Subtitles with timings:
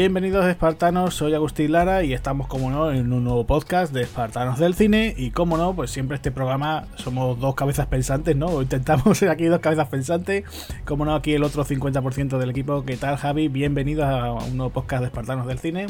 [0.00, 4.58] Bienvenidos espartanos, soy Agustín Lara y estamos como no en un nuevo podcast de Espartanos
[4.58, 8.62] del Cine y como no, pues siempre este programa somos dos cabezas pensantes, ¿no?
[8.62, 10.44] Intentamos ser aquí dos cabezas pensantes,
[10.86, 12.82] como no aquí el otro 50% del equipo.
[12.86, 13.48] ¿Qué tal Javi?
[13.48, 15.88] Bienvenidos a un nuevo podcast de Espartanos del Cine.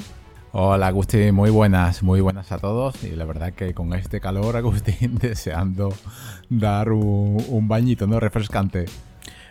[0.50, 4.56] Hola Agustín, muy buenas, muy buenas a todos y la verdad que con este calor
[4.56, 5.94] Agustín deseando
[6.48, 8.18] dar un, un bañito, ¿no?
[8.18, 8.86] Refrescante.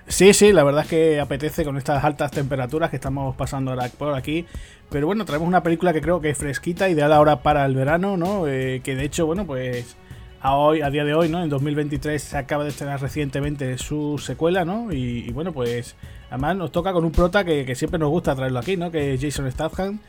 [0.09, 3.89] Sí, sí, la verdad es que apetece con estas altas temperaturas que estamos pasando ahora
[3.95, 4.43] por aquí.
[4.89, 8.17] Pero bueno, traemos una película que creo que es fresquita, ideal ahora para el verano,
[8.17, 8.47] ¿no?
[8.47, 9.95] Eh, que de hecho, bueno, pues
[10.41, 11.43] a hoy, a día de hoy, ¿no?
[11.43, 14.91] En 2023 se acaba de estrenar recientemente su secuela, ¿no?
[14.91, 15.95] Y, bueno, pues
[16.31, 18.89] además nos toca con un prota que, siempre nos gusta traerlo aquí, ¿no?
[18.89, 19.99] Que es Jason Statham.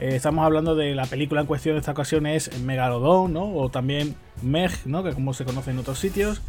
[0.00, 3.54] Eh, estamos hablando de la película en cuestión de esta ocasión es Megalodon, ¿no?
[3.54, 5.04] O también Meg, ¿no?
[5.04, 6.42] Que como se conoce en otros sitios.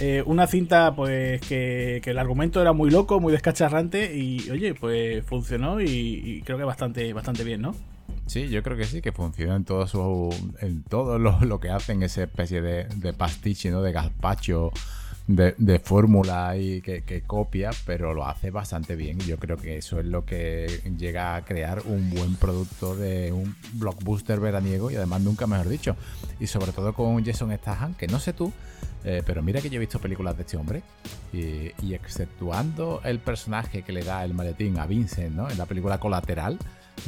[0.00, 5.24] Eh, una cinta, pues, que, el argumento era muy loco, muy descacharrante y, oye, pues
[5.24, 7.74] funcionó y, creo que bastante, bastante bien, ¿no?
[8.26, 12.02] Sí, yo creo que sí, que funciona en todo su, en todo lo, que hacen,
[12.02, 13.82] esa especie de, de pastiche, ¿no?
[13.82, 14.72] De gazpacho,
[15.36, 19.18] de, fórmula y que, copia, pero lo hace bastante bien.
[19.20, 23.32] Y yo creo que eso es lo que llega a crear un buen producto de
[23.32, 25.96] un blockbuster veraniego y además nunca mejor dicho.
[26.40, 28.52] Y sobre todo con Jason Statham, que no sé tú,
[29.04, 30.82] eh, pero mira que yo he visto películas de este hombre
[31.32, 35.50] y, exceptuando el personaje que le da el maletín a Vincent, ¿no?
[35.50, 36.58] En la película Colateral,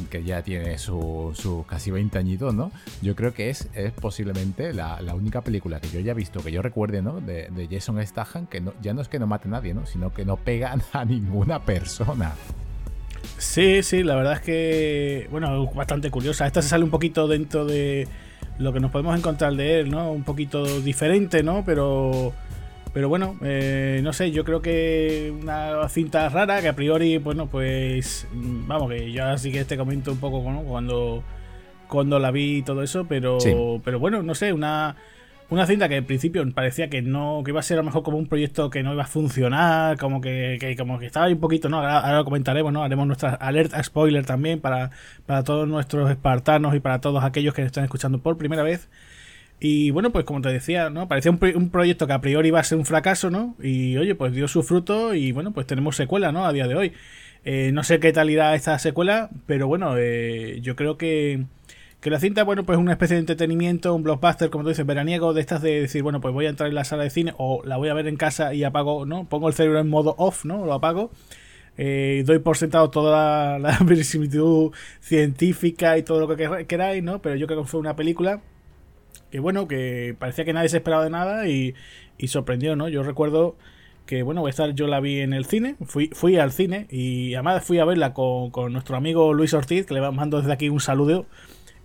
[0.09, 2.71] que ya tiene sus su casi 20 añitos, ¿no?
[3.01, 6.61] Yo creo que es, es posiblemente la, única película que yo haya visto, que yo
[6.61, 7.21] recuerde, ¿no?
[7.21, 9.85] De, Jason Statham, que no, ya no es que no mate a nadie, ¿no?
[9.85, 12.33] Sino que no pega a ninguna persona.
[13.37, 16.45] Sí, sí, la verdad es que, bueno, bastante curiosa.
[16.45, 18.07] Esta se sale un poquito dentro de
[18.57, 20.11] lo que nos podemos encontrar de él, ¿no?
[20.11, 21.63] Un poquito diferente, ¿no?
[21.65, 22.33] Pero,
[22.95, 27.47] pero bueno, eh, no sé, yo creo que una cinta rara que a priori, bueno,
[27.47, 30.61] pues, vamos, que yo así que te comento un poco ¿no?
[30.61, 31.21] cuando,
[31.89, 33.37] cuando la vi y todo eso, pero,
[33.83, 34.95] pero bueno, no sé, una
[35.49, 38.01] una cinta que en principio parecía que no que iba a ser a lo mejor
[38.01, 41.39] como un proyecto que no iba a funcionar como que, como que estaba ahí un
[41.39, 44.89] poquito no ahora, lo comentaremos no haremos nuestra alerta spoiler también para,
[45.27, 48.89] para todos nuestros espartanos y para todos aquellos que están escuchando por primera vez
[49.59, 52.63] y bueno pues como te decía no parecía un, proyecto que a priori iba a
[52.63, 56.31] ser un fracaso no y oye pues dio su fruto y bueno pues tenemos secuela
[56.31, 56.93] no a día de hoy
[57.45, 61.45] eh, no sé qué tal irá esta secuela pero bueno eh, yo creo que
[62.05, 64.85] que la cinta, bueno, pues es una especie de entretenimiento, un blockbuster, como tú dices,
[64.85, 67.33] veraniego, de estas de decir, bueno, pues voy a entrar en la sala de cine
[67.39, 69.27] o la voy a ver en casa y apago, ¿no?
[69.27, 70.67] Pongo el cerebro en modo off, ¿no?
[70.67, 71.09] Lo apago.
[71.77, 77.23] Eh, doy por sentado toda la, verisimilitud científica y todo lo que queráis, ¿no?
[77.23, 78.39] Pero yo creo que fue una película
[79.31, 81.75] que, bueno, que parecía que nadie se esperaba de nada y,
[82.17, 82.89] y sorprendió, ¿no?
[82.89, 83.55] Yo recuerdo
[84.05, 87.33] que bueno, a estar, yo la vi en el cine, fui, fui al cine y
[87.33, 90.69] además fui a verla con, con nuestro amigo Luis Ortiz, que le mando desde aquí
[90.69, 91.25] un saludo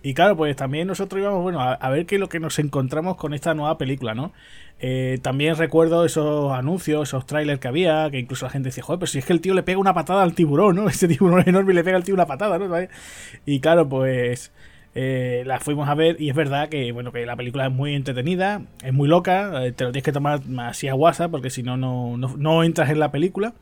[0.03, 3.17] y claro, pues también nosotros íbamos, bueno, a, ver qué es lo que nos encontramos
[3.17, 4.33] con esta nueva película, ¿no?
[4.79, 8.97] Eh, también recuerdo esos anuncios, esos trailers que había, que incluso la gente decía, joder,
[8.97, 10.89] pero si es que el tío le pega una patada al tiburón, ¿no?
[10.89, 12.67] Ese tiburón enorme le pega al tío una patada, ¿no?
[13.45, 14.51] Y claro, pues
[14.93, 17.95] eh, la fuimos a ver y es verdad que, bueno, que la película es muy
[17.95, 21.63] entretenida, es muy loca, eh, te lo tienes que tomar así a WhatsApp porque si
[21.63, 23.53] no, no, no entras en la película.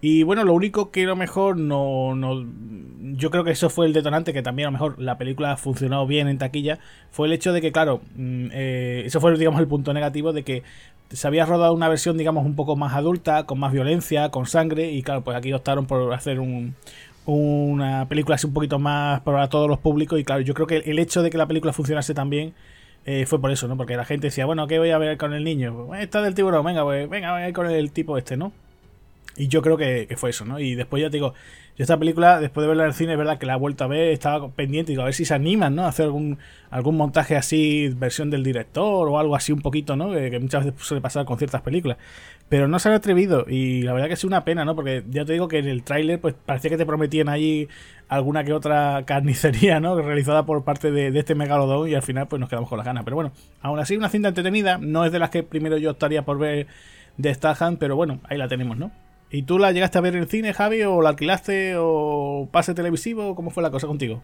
[0.00, 2.46] Y bueno, lo único que a lo mejor no, no,
[3.16, 5.56] Yo creo que eso fue el detonante, que también a lo mejor la película ha
[5.56, 6.78] funcionado bien en taquilla.
[7.10, 10.44] Fue el hecho de que, claro, mm, eh, eso fue, digamos, el punto negativo de
[10.44, 10.62] que
[11.10, 14.92] se había rodado una versión, digamos, un poco más adulta, con más violencia, con sangre.
[14.92, 16.76] Y claro, pues aquí optaron por hacer un,
[17.34, 20.18] una película así un poquito más para todos los públicos.
[20.18, 22.54] Y claro, yo creo que el hecho de que la película funcionase también.
[23.06, 23.76] Eh, fue por eso, ¿no?
[23.76, 25.86] Porque la gente decía, bueno, ¿qué voy a ver con el niño?
[25.86, 28.52] Pues, está del tiburón, venga, pues, venga, voy a ver con el tipo este, ¿no?
[29.38, 30.58] Y yo creo que, fue eso, ¿no?
[30.58, 31.32] Y después ya te digo,
[31.76, 33.84] yo esta película, después de verla en el cine, es verdad que la he vuelto
[33.84, 35.84] a ver, estaba pendiente, digo, a ver si se animan, ¿no?
[35.84, 36.38] A hacer algún,
[36.70, 40.10] algún montaje así, versión del director o algo así un poquito, ¿no?
[40.10, 41.98] Que, muchas veces suele pasar con ciertas películas.
[42.48, 44.74] Pero no se han atrevido y la verdad que es una pena, ¿no?
[44.74, 47.68] Porque ya te digo que en el tráiler pues parecía que te prometían allí
[48.08, 50.00] alguna que otra carnicería, ¿no?
[50.02, 53.04] Realizada por parte de, este megalodón y al final pues nos quedamos con las ganas.
[53.04, 53.30] Pero bueno,
[53.62, 56.66] aún así una cinta entretenida, no es de las que primero yo estaría por ver
[57.18, 58.90] de Stahan, pero bueno, ahí la tenemos, ¿no?
[59.30, 62.74] ¿Y tú la llegaste a ver en el cine, Javi, o la alquilaste, o pase
[62.74, 63.34] televisivo?
[63.34, 64.22] ¿Cómo fue la cosa contigo?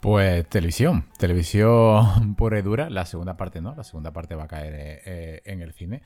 [0.00, 2.88] Pues televisión, televisión pura y dura.
[2.88, 6.02] La segunda parte no, la segunda parte va a caer eh, eh, en el cine.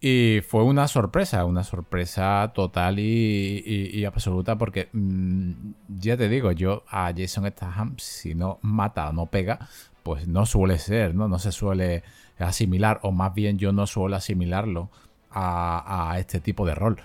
[0.00, 5.52] Y fue una sorpresa, una sorpresa total y, absoluta porque mm,
[5.88, 9.68] ya te digo, yo a Jason Statham, si no mata o no pega,
[10.02, 11.28] pues no suele ser, ¿no?
[11.28, 12.02] No se suele
[12.38, 14.90] asimilar, o más bien yo no suelo asimilarlo
[15.30, 16.96] a, a este tipo de rol.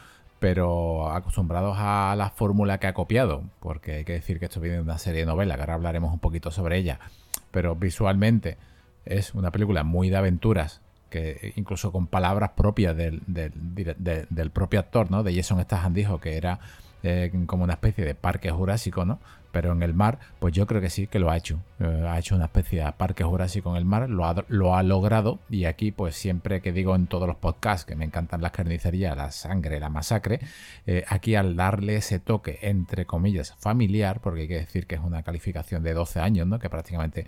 [0.45, 4.75] Pero acostumbrados a la fórmula que ha copiado, porque hay que decir que esto viene
[4.75, 6.99] de una serie de novelas, que ahora hablaremos un poquito sobre ella,
[7.49, 8.59] pero visualmente
[9.05, 13.23] es una película muy de aventuras, que incluso con palabras propias del,
[14.53, 15.23] propio actor, ¿no?
[15.23, 16.59] De Jason Statham dijo que era
[17.01, 19.17] eh, como una especie de parque jurásico, ¿no?
[19.55, 21.61] Pero en el mar, pues yo creo que sí que lo ha hecho.
[21.79, 24.83] Eh, ha hecho una especie de parque jurásico en el mar, lo ha, lo ha
[24.83, 25.39] logrado.
[25.49, 29.15] Y aquí, pues siempre que digo en todos los podcasts que me encantan las carnicerías,
[29.15, 30.41] la sangre, la masacre,
[30.85, 35.01] eh, aquí al darle ese toque, entre comillas, familiar, porque hay que decir que es
[35.01, 36.59] una calificación de 12 años, ¿no?
[36.59, 37.27] Que prácticamente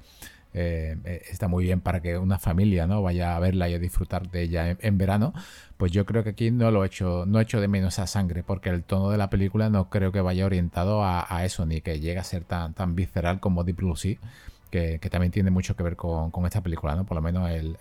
[0.53, 3.79] eh, eh, está muy bien para que una familia no vaya a verla y a
[3.79, 5.33] disfrutar de ella en, verano,
[5.77, 8.07] pues yo creo que aquí no lo he hecho, no he hecho de menos a
[8.07, 11.81] sangre, porque el tono de la película no creo que vaya orientado a, eso, ni
[11.81, 14.17] que llegue a ser tan, tan visceral como Deep Blue Sea.
[14.71, 17.05] Que, también tiene mucho que ver con, esta película, ¿no?
[17.05, 17.77] Por lo menos el,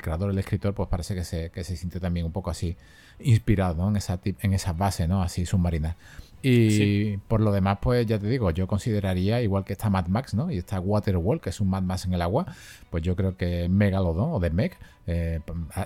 [0.00, 2.76] creador, el escritor, pues parece que se, que se siente también un poco así
[3.20, 5.22] inspirado, En esa, en esa base, ¿no?
[5.22, 5.96] Así submarina.
[6.42, 10.34] Y por lo demás, pues ya te digo, yo consideraría, igual que está Mad Max,
[10.34, 10.50] ¿no?
[10.50, 12.46] Y está Waterworld, que es un Mad Max en el agua,
[12.90, 15.40] pues yo creo que Megalodon o The Meg eh,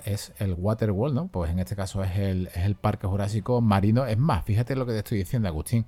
[0.04, 1.28] es el Waterworld, ¿no?
[1.28, 4.06] Pues en este caso es el, es el Parque Jurásico Marino.
[4.06, 5.84] Es más, fíjate lo que te estoy diciendo, Agustín.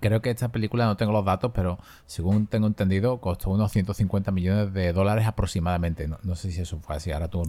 [0.00, 4.30] Creo que esta película, no tengo los datos, pero según tengo entendido, costó unos 150
[4.30, 6.08] millones de dólares aproximadamente.
[6.08, 7.42] No, sé si eso fue así, ahora tú,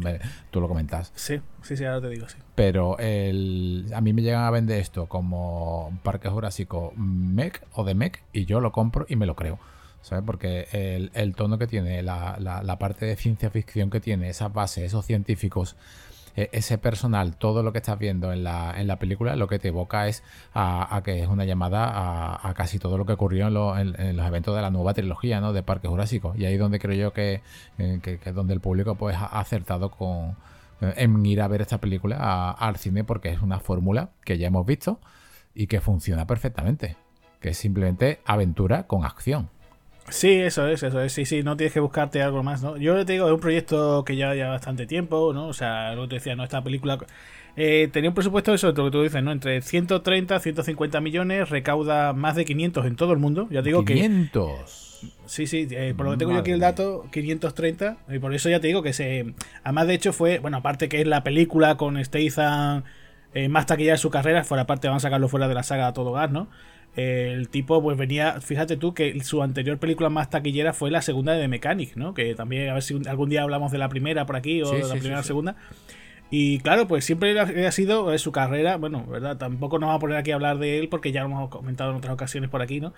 [0.52, 1.12] tú lo comentas.
[1.16, 2.38] Sí, sí, sí, ahora te digo, sí.
[2.56, 7.96] Pero el, a mí me llegan a vender esto como Parque Jurásico MEC o de
[7.96, 9.60] MEC y yo lo compro y me lo creo.
[10.02, 10.24] ¿Sabes?
[10.24, 14.30] Porque el, el tono que tiene, la, la, la parte de ciencia ficción que tiene,
[14.30, 15.76] esas bases, esos científicos
[16.36, 19.70] ese personal, todo lo que estás viendo en la, en la película, lo que te
[19.70, 20.24] evoca es
[20.54, 23.48] a, que es una llamada a, casi todo lo que ocurrió
[23.78, 25.54] en, los eventos de la nueva trilogía ¿no?
[25.54, 26.34] de Parque Jurásico.
[26.38, 27.42] Y ahí donde creo yo que,
[27.78, 30.36] eh, que, es donde el público pues, ha acertado con,
[30.82, 34.48] eh, en ir a ver esta película al cine porque es una fórmula que ya
[34.48, 35.00] hemos visto
[35.54, 36.98] y que funciona perfectamente.
[37.40, 39.50] Que es simplemente aventura con acción.
[40.10, 41.12] Sí, eso es, eso es.
[41.13, 42.78] Sí, sí, no tienes que buscarte algo más, ¿no?
[42.78, 45.48] Yo te digo, es un proyecto que ya lleva bastante tiempo, ¿no?
[45.48, 46.44] O sea, lo que te decía, ¿no?
[46.44, 47.00] Esta película
[47.56, 49.31] eh, tenía un presupuesto, eso es lo que tú dices, ¿no?
[49.31, 53.48] Entre 130 150 millones, recauda más de 500 en todo el mundo.
[53.50, 55.02] Ya te digo 500.
[55.02, 55.07] que.
[55.25, 57.98] Sí, sí, eh, por lo que tengo yo aquí el dato, 530.
[58.10, 59.34] Y por eso ya te digo que se.
[59.63, 60.40] Además, de hecho, fue.
[60.40, 62.84] Bueno, aparte que es la película con Statham
[63.34, 65.88] eh, más taquilla de su carrera, fuera parte van a sacarlo fuera de la saga
[65.88, 66.48] a todo gas, ¿no?
[66.95, 71.33] El tipo pues venía, fíjate tú que su anterior película más taquillera fue la segunda
[71.33, 72.13] de Mechanic, ¿no?
[72.13, 74.83] Que también a ver si algún día hablamos de la primera por aquí o de
[74.83, 75.56] la primera o segunda.
[76.31, 79.38] Y claro, pues siempre ha sido eh, su carrera, bueno, ¿verdad?
[79.38, 81.92] Tampoco nos vamos a poner aquí a hablar de él porque ya lo hemos comentado
[81.92, 82.94] en otras ocasiones por aquí, ¿no?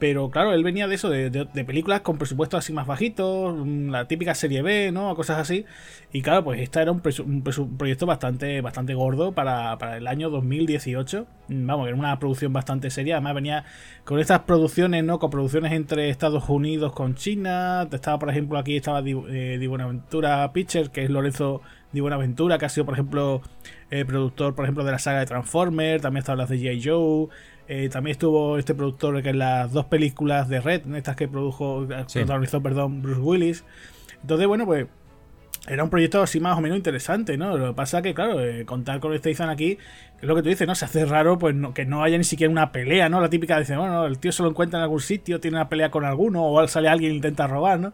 [0.00, 4.08] Pero claro, él venía de eso, de, películas con presupuestos así más bajitos, mm, la
[4.08, 5.14] típica serie B, ¿no?
[5.14, 5.64] Cosas así.
[6.12, 11.26] Y claro, pues esta era un, proyecto bastante, bastante gordo para, para, el año 2018.
[11.48, 13.14] Mm, vamos, era una producción bastante seria.
[13.14, 13.64] Además venía
[14.04, 15.20] con estas producciones, ¿no?
[15.20, 17.88] Con producciones entre Estados Unidos con China.
[17.92, 21.62] Estaba, por ejemplo, aquí estaba Di, eh, Buenaventura Pictures, que es Lorenzo
[21.92, 23.42] Di Buenaventura, que ha sido, por ejemplo,
[23.90, 26.80] eh, productor, por ejemplo, de la saga de Transformers, también estaba las de J.
[26.82, 27.28] Joe,
[27.68, 31.28] eh, también estuvo este productor que en las dos películas de Red, en estas que
[31.28, 33.64] produjo, protagonizó, perdón, Bruce Willis.
[34.22, 34.86] Entonces, bueno, pues
[35.68, 37.56] era un proyecto así más o menos interesante, ¿no?
[37.56, 39.78] Lo que pasa es que, claro, eh, contar con este Ethan aquí,
[40.20, 40.74] es lo que tú dices, ¿no?
[40.74, 43.20] Se hace raro pues que no haya ni siquiera una pelea, ¿no?
[43.20, 45.90] La típica dice, bueno, el tío se lo encuentra en algún sitio, tiene una pelea
[45.90, 47.92] con alguno, o sale alguien e intenta robar, ¿no?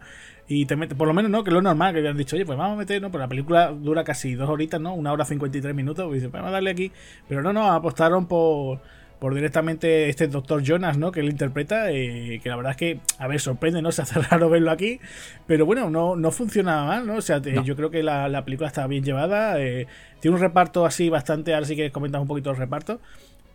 [0.51, 1.43] Y te mete, por lo menos, ¿no?
[1.43, 3.11] Que lo normal, que habían dicho, oye, pues vamos a meter, ¿no?
[3.11, 4.95] Pero la película dura casi dos horitas, ¿no?
[4.95, 6.09] Una hora cincuenta y tres minutos.
[6.09, 6.91] Y dice, pues vamos a darle aquí.
[7.27, 8.81] Pero no, no, apostaron por,
[9.19, 11.11] por directamente este doctor Jonas, ¿no?
[11.11, 13.91] Que él interpreta, eh, que la verdad es que, a ver, sorprende, ¿no?
[13.99, 14.99] Se hace raro verlo aquí,
[15.45, 17.17] pero bueno, no, no funciona mal, ¿no?
[17.17, 19.85] O sea, yo creo que la, película está bien llevada, eh,
[20.19, 23.01] tiene un reparto así bastante, ahora sí que comentas un poquito el reparto,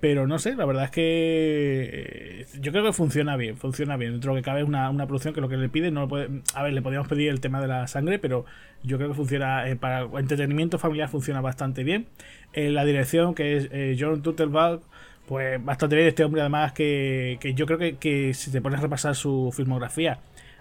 [0.04, 4.12] pero no sé, la verdad es que eh, yo creo que funciona bien, funciona bien.
[4.12, 6.42] Dentro de lo que cabe es una, producción que lo que le pide, no puede,
[6.52, 8.44] a ver, le podríamos pedir el tema de la sangre, pero
[8.82, 12.06] yo creo que funciona, eh, para entretenimiento familiar funciona bastante bien.
[12.52, 14.82] Eh, la dirección, que es John Tuttlebach,
[15.26, 16.08] pues bastante bien.
[16.08, 19.54] Este hombre además que, que yo creo que, que si te pones a repasar su
[19.56, 20.18] filmografía,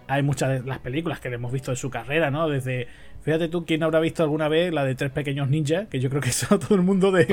[0.07, 2.47] hay muchas de las películas que hemos visto de su carrera, ¿no?
[2.47, 2.88] Desde
[3.24, 5.88] Fíjate tú, ¿quién habrá visto alguna vez la de Tres Pequeños Ninjas?
[5.88, 7.27] Que yo creo que eso todo el mundo de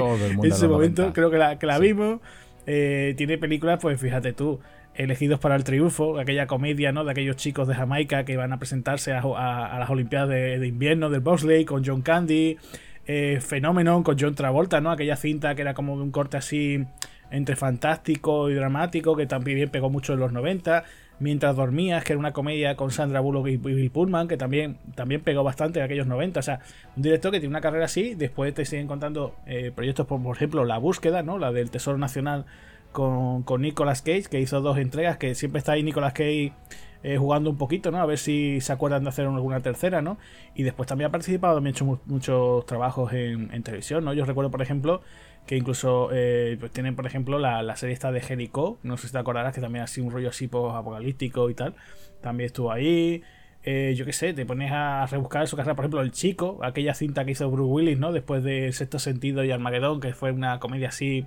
[0.45, 2.21] ese momento, creo que la, que la vimos.
[2.67, 4.61] Eh, tiene películas, pues fíjate tú,
[4.95, 7.05] elegidos para el triunfo, aquella comedia, ¿no?
[7.05, 11.21] De aquellos chicos de Jamaica que van a presentarse a, las Olimpiadas de, invierno del
[11.21, 12.59] Bosley con John Candy.
[13.07, 14.93] Eh, Fenómeno con John Travolta, ¿no?
[14.93, 16.85] Aquella cinta que era como de un corte así
[17.33, 20.85] entre fantástico y dramático, que también pegó mucho en los 90.
[21.21, 25.21] Mientras dormías, que era una comedia con Sandra Bullock y Bill Pullman, que también, también
[25.21, 26.41] pegó bastante en aquellos 90.
[26.41, 26.61] O sea,
[26.97, 30.35] un director que tiene una carrera así, después te siguen contando eh, proyectos por, por
[30.35, 31.39] ejemplo, La Búsqueda, ¿no?
[31.39, 32.47] La del Tesoro Nacional
[32.91, 36.53] con, con Nicolas Cage, que hizo dos entregas, que siempre está ahí Nicolas Cage
[37.03, 37.99] eh, jugando un poquito, ¿no?
[37.99, 40.19] A ver si se acuerdan de hacer alguna tercera, ¿no?
[40.55, 44.13] Y después también ha participado, también ha hecho muchos trabajos en, televisión, ¿no?
[44.13, 45.01] Yo recuerdo, por ejemplo,
[45.47, 49.07] que incluso eh, pues tienen, por ejemplo, la, la, serie esta de Jericho, no sé
[49.07, 51.75] si te acordarás, que también ha sido un rollo así apocalíptico y tal,
[52.21, 53.23] también estuvo ahí.
[53.63, 56.95] Eh, yo qué sé, te pones a rebuscar su carrera, por ejemplo, El Chico, aquella
[56.95, 58.13] cinta que hizo Bruce Willis, ¿no?
[58.13, 61.27] Después de Sexto Sentido y Armagedón, que fue una comedia así,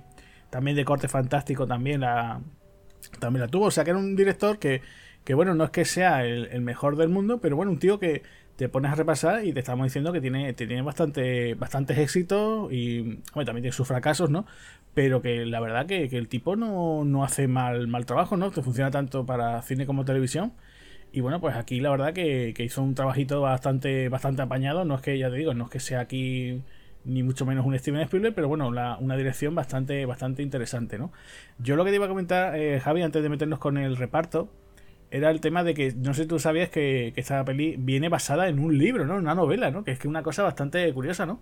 [0.50, 2.40] también de corte fantástico, también la,
[3.20, 3.66] también la tuvo.
[3.66, 4.82] O sea, que era un director que,
[5.24, 7.98] que bueno, no es que sea el, el mejor del mundo, pero bueno, un tío
[7.98, 8.22] que
[8.56, 13.16] te pones a repasar y te estamos diciendo que tiene, tiene bastante, bastantes éxitos y
[13.32, 14.46] también tiene sus fracasos, ¿no?
[14.94, 18.52] Pero que la verdad que, que el tipo no, no, hace mal, mal trabajo, ¿no?
[18.52, 20.52] Que funciona tanto para cine como televisión.
[21.12, 24.84] Y bueno, pues aquí la verdad que, que, hizo un trabajito bastante, bastante apañado.
[24.84, 26.62] No es que, ya te digo, no es que sea aquí
[27.04, 31.12] ni mucho menos un Steven Spielberg, pero bueno, una dirección bastante, bastante interesante, ¿no?
[31.58, 34.50] Yo lo que te iba a comentar, eh, Javi, antes de meternos con el reparto,
[35.14, 38.48] era el tema de que, no sé si tú sabías que, esta peli viene basada
[38.48, 39.14] en un libro, ¿no?
[39.14, 39.84] Una novela, ¿no?
[39.84, 41.40] Que es que una cosa bastante curiosa, ¿no?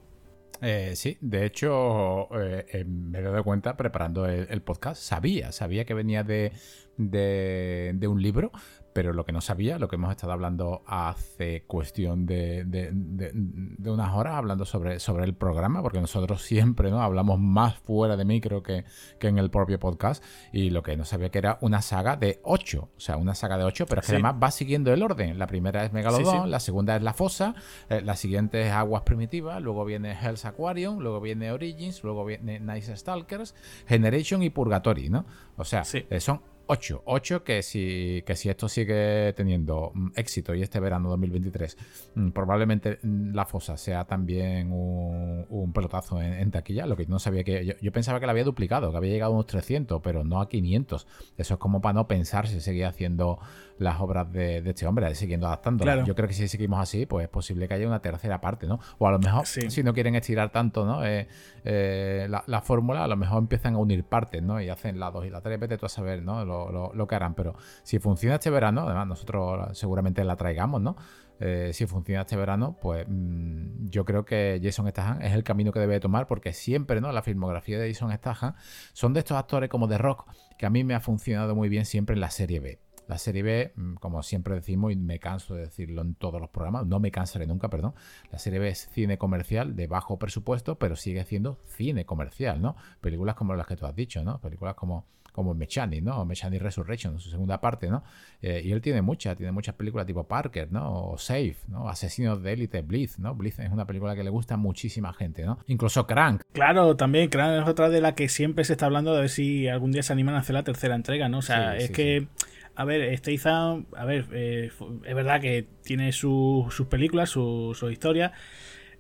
[0.61, 5.87] Eh, sí, de hecho, eh, me he dado cuenta preparando el, el, podcast, sabía, sabía
[5.87, 6.53] que venía de,
[6.99, 8.53] de, de, un libro,
[8.93, 13.91] pero lo que no sabía, lo que hemos estado hablando hace cuestión de, de, de,
[13.91, 17.03] unas horas, hablando sobre, sobre el programa, porque nosotros siempre ¿no?
[17.03, 18.85] hablamos más fuera de micro que,
[19.19, 20.23] que en el propio podcast,
[20.53, 23.59] y lo que no sabía que era una saga de 8, o sea, una saga
[23.59, 24.15] de 8, pero es que sí.
[24.15, 25.39] además va siguiendo el orden.
[25.39, 26.51] La primera es Megalodon, sí, sí.
[26.51, 27.55] la segunda es La Fosa,
[27.89, 32.61] eh, la siguiente es Aguas Primitivas, luego viene Hell's Aquarium, luego viene Origins, luego viene
[32.61, 33.55] Nice Stalkers,
[33.87, 35.25] Generation y Purgatory, ¿no?
[35.57, 37.03] O sea, eh, son 8.
[37.05, 41.77] 8 que si, que si esto sigue teniendo mm, éxito y este verano 2023,
[42.15, 46.87] mm, probablemente mm, la fosa sea también un, un pelotazo en, en, taquilla.
[46.87, 47.65] Lo que no sabía que.
[47.65, 50.41] Yo, yo, pensaba que la había duplicado, que había llegado a unos 300, pero no
[50.41, 51.07] a 500.
[51.37, 53.39] Eso es como para no pensar si seguía haciendo
[53.79, 55.85] las obras de, de este hombre, siguiendo adaptando.
[55.85, 56.05] Claro.
[56.05, 58.81] Yo creo que si seguimos así, pues es posible que haya una tercera parte, ¿no?
[58.99, 59.71] O a lo mejor, sí.
[59.71, 61.05] si no quieren estirar tanto, ¿no?
[61.05, 61.27] Eh,
[61.65, 64.61] eh, la, la, fórmula, a lo mejor empiezan a unir partes, ¿no?
[64.61, 66.45] Y hacen la 2 y la 3, vete tú a saber, ¿no?
[66.71, 67.35] Lo, lo, que harán.
[67.35, 70.97] Pero si funciona este verano, además nosotros seguramente la traigamos, ¿no?
[71.41, 75.73] Eh, si funciona este verano, pues mmm, yo creo que Jason Statham es el camino
[75.73, 77.11] que debe tomar porque siempre, ¿no?
[77.11, 78.55] La filmografía de Jason Statham
[78.93, 81.85] son de estos actores como de rock que a mí me ha funcionado muy bien
[81.85, 82.79] siempre en la serie B.
[83.09, 86.51] La serie B, mm, como siempre decimos, y me canso de decirlo en todos los
[86.51, 87.95] programas, no me cansaré nunca, perdón.
[88.31, 92.77] La serie B es cine comercial de bajo presupuesto, pero sigue siendo cine comercial, ¿no?
[93.01, 94.41] Películas como las que tú has dicho, ¿no?
[94.41, 96.25] Películas como, como Mechani, ¿no?
[96.25, 98.05] Mechani Resurrection, su segunda parte, ¿no?
[98.41, 101.11] Eh, y él tiene muchas, tiene muchas películas tipo Parker, ¿no?
[101.11, 101.89] O Safe, ¿no?
[101.89, 103.35] Asesinos de élite, Blitz, ¿no?
[103.35, 105.59] Blitz es una película que le gusta a muchísima gente, ¿no?
[105.67, 106.43] Incluso Crank.
[106.53, 109.69] Claro, también Crank es otra de la que siempre se está hablando de ver si
[109.69, 111.39] algún día se animan a hacer la tercera entrega, ¿no?
[111.39, 112.21] O sea, sí, es sí, que...
[112.21, 114.71] Sí a ver, Statham, a ver, eh,
[115.05, 118.33] es verdad que tiene su, sus películas, su, su historia.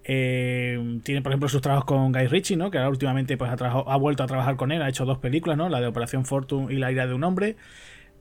[0.04, 2.70] Eh, tiene, por ejemplo, sus trabajos con Guy Ritchie, ¿no?
[2.70, 5.68] Que ahora últimamente pues, ha, vuelto a trabajar con él, ha hecho dos películas, ¿no?
[5.68, 7.56] La de Operación Fortune y La ira de un hombre.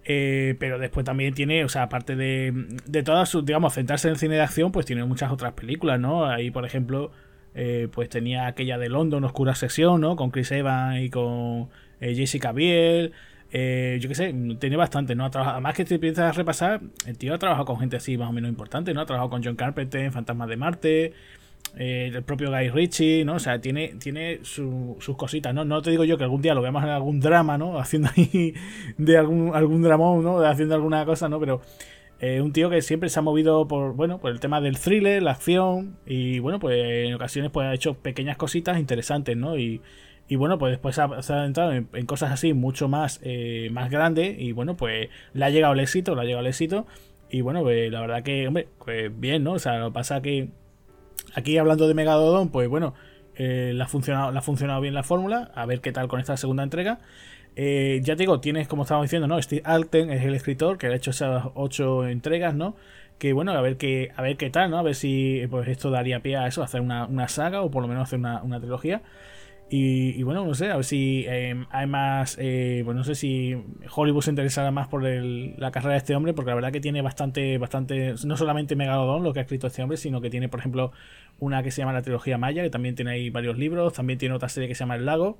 [0.03, 2.51] Eh, pero después también tiene, o sea, aparte de,
[2.85, 5.99] de todas sus, digamos, centrarse en el cine de acción, pues tiene muchas otras películas,
[5.99, 6.25] ¿no?
[6.25, 7.11] Ahí, por ejemplo,
[7.55, 10.15] eh, pues tenía aquella de London, Oscura Sesión, ¿no?
[10.15, 11.69] Con Chris Evans y con
[11.99, 13.11] Jessica Biel.
[13.51, 15.25] Yo qué sé, tiene bastante, ¿no?
[15.25, 18.17] Ha trabajado, además que te empiezas a repasar, el tío ha trabajado con gente así
[18.17, 19.01] más o menos importante, ¿no?
[19.01, 21.13] Ha trabajado con John Carpenter en Fantasmas de Marte,
[21.77, 23.35] eh, el propio Guy Ritchie, ¿no?
[23.35, 25.65] O sea, tiene, tiene su, sus cositas, ¿no?
[25.65, 27.79] No te digo yo que algún día lo veamos en algún drama, ¿no?
[27.81, 28.53] Haciendo ahí
[28.97, 30.39] de algún, algún dramón, ¿no?
[30.39, 31.39] Haciendo alguna cosa, ¿no?
[31.39, 31.61] Pero
[32.19, 35.23] eh, un tío que siempre se ha movido por, bueno, por el tema del thriller,
[35.23, 39.57] la acción y, bueno, pues en ocasiones pues ha hecho pequeñas cositas interesantes, ¿no?
[39.57, 39.81] Y
[40.31, 44.39] y bueno, pues después se ha, adentrado en, cosas así mucho más, eh, más grandes.
[44.39, 46.85] Y bueno, pues le ha llegado el éxito, le ha llegado el éxito.
[47.29, 49.51] Y bueno, pues la verdad que, hombre, pues bien, ¿no?
[49.51, 50.47] O sea, lo que pasa que
[51.35, 52.93] aquí hablando de Megalodon, pues bueno,
[53.35, 55.51] eh, le, ha funcionado, ha funcionado bien la fórmula.
[55.55, 56.99] A ver qué tal con esta segunda entrega.
[57.55, 59.41] Eh, ya te digo, tienes, como estábamos diciendo, ¿no?
[59.41, 62.75] Steve Alten es el escritor que ha hecho esas ocho entregas, ¿no?
[63.17, 64.77] Que bueno, a ver qué, a ver qué tal, ¿no?
[64.77, 67.81] A ver si pues esto daría pie a eso, hacer una, una saga o por
[67.81, 69.01] lo menos hacer una, una trilogía.
[69.73, 72.35] Y, y, bueno, no sé, a ver si eh, hay más.
[72.41, 73.55] Eh, pues no sé si
[73.95, 76.81] Hollywood se interesará más por el, la carrera de este hombre, porque la verdad que
[76.81, 78.15] tiene bastante, bastante.
[78.25, 80.91] No solamente Megalodon lo que ha escrito este hombre, sino que tiene, por ejemplo,
[81.39, 83.93] una que se llama La Trilogía Maya, que también tiene ahí varios libros.
[83.93, 85.39] También tiene otra serie que se llama El Lago.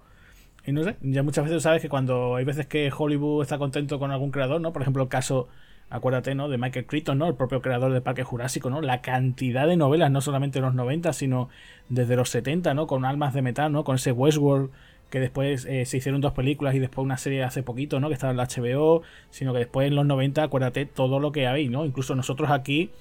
[0.66, 4.00] Y no sé, ya muchas veces sabes que cuando hay veces que Hollywood está contento
[4.00, 4.72] con algún creador, ¿no?
[4.72, 5.50] Por ejemplo, el caso
[5.92, 6.50] acuérdate, ¿no?
[6.50, 7.28] De Michael Crichton, ¿no?
[7.28, 8.82] El propio creador de Parque Jurásico, ¿no?
[8.82, 11.50] La cantidad de novelas, no solamente de los 90, sino
[11.90, 12.88] desde los 70, ¿no?
[12.88, 13.84] Con Almas de Metal, ¿no?
[13.84, 14.72] Con ese Westworld
[15.10, 18.08] que después eh, se hicieron dos películas y después una serie hace poquito, ¿no?
[18.08, 21.48] Que estaba en la HBO, sino que después en los 90, acuérdate todo lo que
[21.48, 21.86] hay, ¿no?
[21.86, 22.92] Incluso nosotros aquí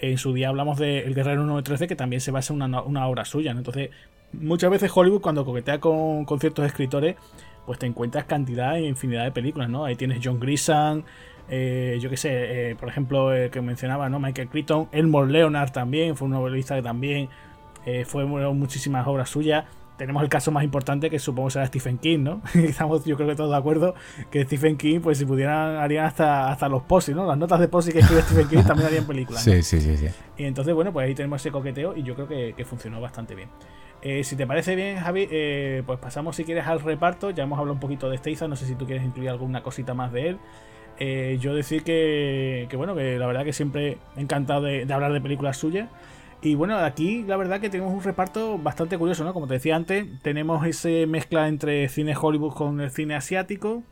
[0.00, 3.06] en su día hablamos de El Guerrero 913, que también se basa en una, una
[3.06, 3.60] obra suya, ¿no?
[3.60, 3.90] Entonces,
[4.32, 7.14] muchas veces Hollywood cuando coquetea con, con ciertos escritores,
[7.66, 9.84] pues te encuentras cantidad e infinidad de películas, ¿no?
[9.84, 11.04] Ahí tienes John Grisham,
[11.50, 12.30] eh, yo qué sé,
[12.70, 14.20] eh, por ejemplo, el que mencionaba, ¿no?
[14.20, 17.28] Michael Crichton, Elmore Leonard también, fue un novelista que también
[17.84, 19.64] eh, fue muchísimas obras suyas.
[19.96, 22.40] Tenemos el caso más importante que supongo será Stephen King, ¿no?
[22.54, 23.94] Estamos yo creo que todos de acuerdo
[24.30, 27.26] que Stephen King, pues si pudieran, harían hasta, hasta los posis, ¿no?
[27.26, 29.42] Las notas de posis que escribe Stephen King también harían películas.
[29.42, 30.06] Sí, sí, sí, sí.
[30.38, 33.34] Y entonces, bueno, pues ahí tenemos ese coqueteo y yo creo que, que funcionó bastante
[33.34, 33.48] bien.
[34.02, 37.30] Eh, si te parece bien, Javi, eh, pues pasamos si quieres al reparto.
[37.30, 39.94] Ya hemos hablado un poquito de Steiza, no sé si tú quieres incluir alguna cosita
[39.94, 40.38] más de él.
[41.02, 45.56] Eh, yo decir que, bueno, que la verdad que siempre encantado de, hablar de películas
[45.56, 45.88] suyas.
[46.42, 49.32] Y bueno, aquí la verdad que tenemos un reparto bastante curioso, ¿no?
[49.32, 53.82] Como te decía antes, tenemos ese mezcla entre cine Hollywood con el cine asiático.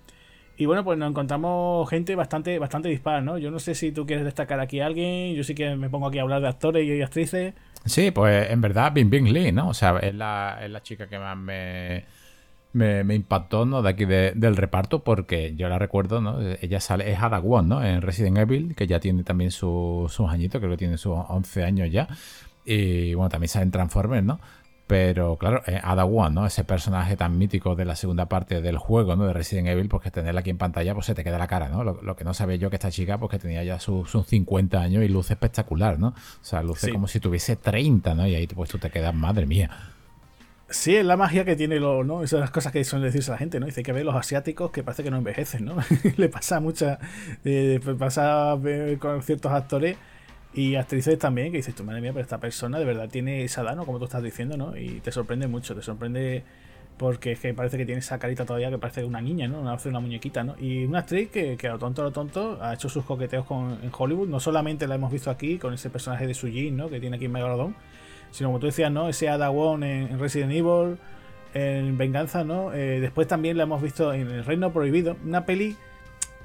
[0.58, 3.38] Y bueno, pues nos encontramos gente bastante, bastante dispara, ¿no?
[3.38, 6.08] Yo no sé si tú quieres destacar aquí a alguien, yo sí que me pongo
[6.08, 7.54] aquí a hablar de actores y actrices.
[7.84, 9.68] Sí, pues en verdad Bing Bing Lee, ¿no?
[9.68, 12.04] O sea, es la, es la chica que más me,
[12.72, 13.82] me, impactó, ¿no?
[13.82, 16.40] De aquí del reparto, porque yo la recuerdo, ¿no?
[16.60, 17.84] Ella sale, es Ada Wong, ¿no?
[17.84, 21.90] En Resident Evil, que ya tiene también sus añitos, creo que tiene sus 11 años
[21.90, 22.08] ya.
[22.64, 24.40] Y bueno, también sale en Transformers, ¿no?
[24.86, 26.46] Pero claro, Ada Wong, ¿no?
[26.46, 29.26] Ese personaje tan mítico de la segunda parte del juego, ¿no?
[29.26, 31.68] De Resident Evil, pues que tenerla aquí en pantalla, pues se te queda la cara,
[31.68, 31.84] ¿no?
[31.84, 35.04] Lo, que no sabía yo que esta chica, pues que tenía ya sus 50 años
[35.04, 36.08] y luce espectacular, ¿no?
[36.08, 38.26] O sea, luce como si tuviese 30, ¿no?
[38.26, 39.70] Y ahí pues tú te quedas, madre mía.
[40.70, 42.18] Sí, es la magia que tiene lo, ¿no?
[42.18, 43.64] Esas son las cosas que suelen decirse a la gente, ¿no?
[43.66, 45.76] Dice que ve los asiáticos que parece que no envejecen, ¿no?
[46.18, 46.98] Le pasa mucha.
[47.44, 48.58] Eh, pasa
[48.98, 49.96] con ciertos actores
[50.52, 53.62] y actrices también, que dices, tu madre mía, pero esta persona de verdad tiene esa
[53.62, 53.86] edad, ¿no?
[53.86, 54.76] Como tú estás diciendo, ¿no?
[54.76, 56.44] Y te sorprende mucho, te sorprende
[56.98, 59.70] porque es que parece que tiene esa carita todavía que parece una niña, ¿no?
[59.70, 60.54] Hace una muñequita, ¿no?
[60.58, 63.46] Y una actriz que, que a lo tonto, a lo tonto, ha hecho sus coqueteos
[63.46, 64.28] con, en Hollywood.
[64.28, 66.90] No solamente la hemos visto aquí con ese personaje de Sujin, ¿no?
[66.90, 67.74] Que tiene aquí en Megalodon,
[68.30, 69.08] sino como tú decías, ¿no?
[69.08, 70.98] Ese Ada Wong en, Resident Evil,
[71.54, 72.72] en Venganza, ¿no?
[72.72, 75.76] Eh, después también la hemos visto en El Reino Prohibido, una peli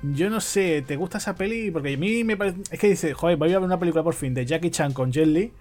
[0.04, 1.72] yo no sé, ¿te gusta esa peli?
[1.72, 2.60] Porque a mí me parece.
[2.70, 5.12] Es que dice, joder, voy a ver una película por fin de Jackie Chan con
[5.12, 5.52] Jet Li.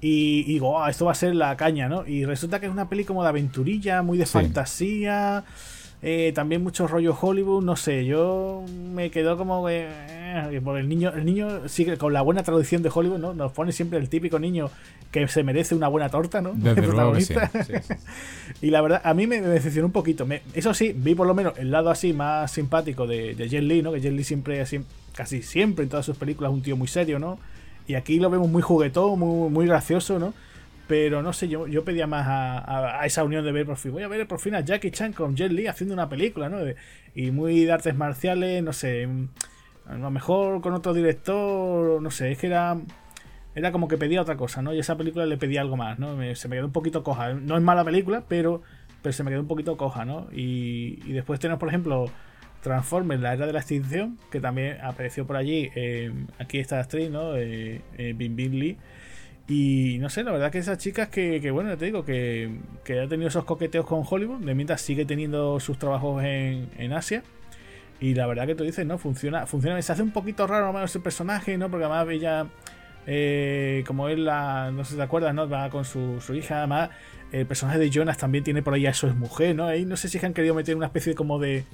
[0.00, 2.06] Y, digo, ah, esto va a ser la caña, ¿no?
[2.06, 5.44] Y resulta que es una peli como de aventurilla, muy de fantasía.
[6.00, 10.88] Eh, también mucho rollo Hollywood, no sé, yo me quedo como que eh, por el
[10.88, 13.34] niño, el niño sigue con la buena traducción de Hollywood, ¿no?
[13.34, 14.68] Nos pone siempre el típico niño
[15.12, 16.54] que se merece una buena torta, ¿no?
[18.62, 20.26] y la verdad, a mí me, decepcionó un poquito.
[20.54, 23.82] eso sí, vi por lo menos el lado así más simpático de, de Jet Li,
[23.82, 23.92] ¿no?
[23.92, 24.80] Que Jet Li siempre, así,
[25.14, 27.38] casi siempre en todas sus películas es un tío muy serio, ¿no?
[27.86, 30.32] Y aquí lo vemos muy juguetón, muy, muy gracioso, ¿no?
[30.88, 33.92] Pero no sé, yo, yo pedía más a, esa unión de ver por fin.
[33.92, 36.58] Voy a ver por fin a Jackie Chan con Jet Li haciendo una película, ¿no?
[37.14, 39.06] y muy de artes marciales, no sé.
[39.06, 39.28] Mm,
[39.86, 42.78] a lo mejor con otro director, no sé, es que era.
[43.54, 44.72] Era como que pedía otra cosa, ¿no?
[44.74, 46.16] Y esa película le pedía algo más, ¿no?
[46.34, 47.34] se me quedó un poquito coja.
[47.34, 48.62] No es mala película, pero,
[49.02, 50.28] pero se me quedó un poquito coja, ¿no?
[50.32, 52.06] Y, después tenemos, por ejemplo,
[52.62, 55.70] Transformers, la era de la extinción, que también apareció por allí.
[55.74, 57.36] Eh, aquí está la actriz, ¿no?
[57.36, 58.78] Eh, eh Bing Lee
[59.48, 63.00] y no sé, la verdad que esas chicas que, que bueno, te digo, que, que,
[63.00, 67.22] ha tenido esos coqueteos con Hollywood, de mientras sigue teniendo sus trabajos en, en Asia.
[68.00, 68.98] Y la verdad que tú dices, ¿no?
[68.98, 69.80] Funciona, funciona.
[69.82, 71.70] Se hace un poquito raro menos ese personaje, ¿no?
[71.70, 72.46] Porque además ella,
[73.06, 75.48] eh, como él, la, no sé si te acuerdas, ¿no?
[75.48, 76.90] Va con su, su hija, además
[77.32, 79.66] el personaje de Jonas también tiene por ahí a su mujer, ¿no?
[79.66, 81.64] Ahí no sé si han querido meter una especie como de,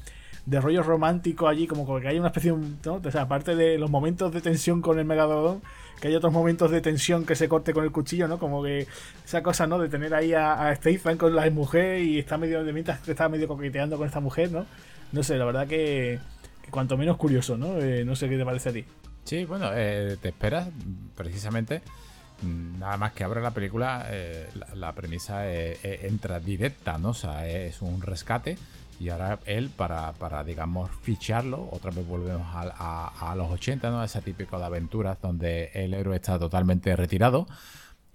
[0.47, 2.95] de rollo romántico allí, como que hay una especie, ¿no?
[3.05, 5.61] O sea, aparte de los momentos de tensión con el Megalodón,
[6.01, 8.39] que hay otros momentos de tensión que se corte con el cuchillo, ¿no?
[8.39, 8.87] Como que
[9.25, 9.79] esa cosa, ¿no?
[9.79, 10.79] De tener ahí a, a
[11.19, 14.65] con la mujer y está medio de mientras está medio coqueteando con esta mujer, ¿no?
[15.13, 16.19] No sé, la verdad que,
[16.71, 17.79] cuanto menos curioso, ¿no?
[17.79, 18.85] Eh, no sé qué te parece a ti.
[19.29, 20.69] Sí, bueno, eh, te esperas
[21.15, 21.83] precisamente
[22.79, 27.11] nada más que abre la película, eh, la, premisa entra directa, ¿no?
[27.11, 28.57] O sea, es un rescate
[28.99, 34.03] y ahora él, para, para digamos, ficharlo, otra vez volvemos a, a, los 80, ¿no?
[34.03, 37.47] Ese típico de aventuras donde el héroe está totalmente retirado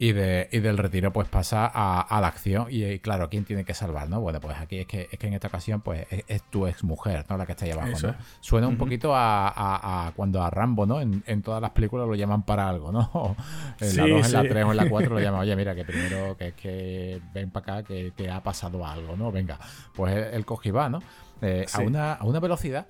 [0.04, 3.74] y, de, y del retiro pues pasa a, la acción y, claro, ¿quién tiene que
[3.74, 4.10] salvar?
[4.10, 4.20] ¿no?
[4.20, 7.24] Bueno, pues aquí es que, es que en esta ocasión pues es, tu ex mujer,
[7.30, 7.38] ¿no?
[7.38, 8.16] La que está ahí abajo, ¿no?
[8.42, 11.00] Suena un poquito a, cuando a Rambo, ¿no?
[11.00, 13.38] En, todas las películas lo llaman para algo, ¿no?
[13.80, 15.86] En la 2, en la 3 o en la 4 lo llaman, oye, mira, que
[15.86, 19.32] primero que es que ven para acá que te ha pasado algo, ¿no?
[19.32, 19.58] Venga,
[19.96, 20.46] pues el, el
[20.92, 21.02] ¿no?
[21.42, 22.88] Eh, a, una, a una velocidad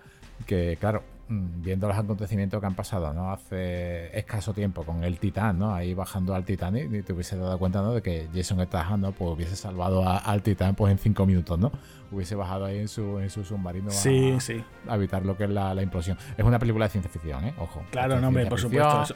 [0.47, 1.03] que, claro,
[1.61, 3.31] viendo los acontecimientos que han pasado, ¿no?
[3.31, 5.73] Hace escaso tiempo con el Titán, ¿no?
[5.73, 7.93] Ahí bajando al Titanic, y te hubiese dado cuenta, ¿no?
[7.93, 9.11] De que Jason Statham, ¿no?
[9.11, 11.71] Pues hubiese salvado al Titán, pues en cinco minutos, ¿no?
[12.11, 14.63] Hubiese bajado ahí en su, en su submarino sí, a, sí.
[14.87, 16.17] a evitar lo que es la, implosión.
[16.37, 17.53] Es una película de ciencia ficción, ¿eh?
[17.57, 17.83] Ojo.
[17.91, 19.15] Claro, no, hombre, por supuesto.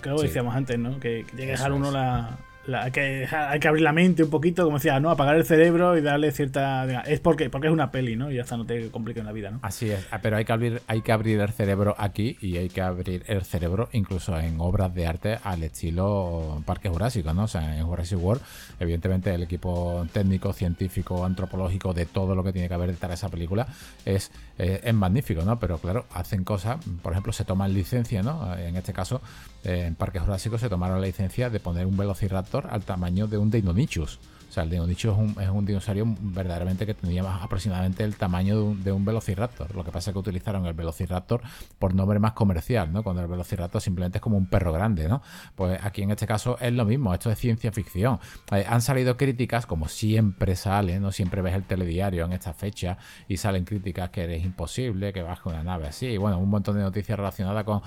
[0.00, 0.98] creo que decíamos antes, ¿no?
[0.98, 2.38] Que llegue a dejar uno la,
[2.76, 5.10] hay, que, hay que abrir la mente un poquito, como decía, ¿no?
[5.10, 7.02] Apagar el cerebro y darle cierta.
[7.02, 8.30] Es porque, porque es una peli, ¿no?
[8.30, 9.60] Y ya está, no te compliques la vida, ¿no?
[9.62, 12.68] Así es, ah, pero hay que abrir, hay que abrir el cerebro aquí y hay
[12.68, 17.44] que abrir el cerebro incluso en obras de arte al estilo Parque Jurásico, ¿no?
[17.44, 18.42] O sea, en Jurassic World,
[18.80, 23.14] evidentemente el equipo técnico, científico, antropológico de todo lo que tiene que haber detrás de
[23.14, 23.66] esa película
[24.04, 25.58] es, eh, es magnífico, ¿no?
[25.58, 28.56] Pero claro, hacen cosas, por ejemplo, se toman licencia, ¿no?
[28.56, 29.20] En este caso,
[29.64, 33.50] en Parque Jurásico se tomaron la licencia de poner un velociraptor al tamaño de un
[33.50, 34.18] Deinonychus.
[34.58, 38.74] Sea, el Deinonychus es un, es un dinosaurio verdaderamente que tenía más aproximadamente el tamaño
[38.74, 39.74] de un, Velociraptor.
[39.74, 41.40] Lo que pasa es que utilizaron el Velociraptor
[41.78, 43.02] por nombre más comercial, ¿no?
[43.02, 45.22] Cuando el Velociraptor simplemente es como un perro grande, ¿no?
[45.54, 48.18] Pues aquí en este caso es lo mismo, esto es ciencia ficción.
[48.52, 51.12] Eh, han salido críticas, como siempre sale, ¿no?
[51.12, 55.52] Siempre ves el telediario en esta fecha y salen críticas que eres imposible, que con
[55.52, 56.06] una nave así.
[56.06, 57.82] Y bueno, un montón de noticias relacionadas con,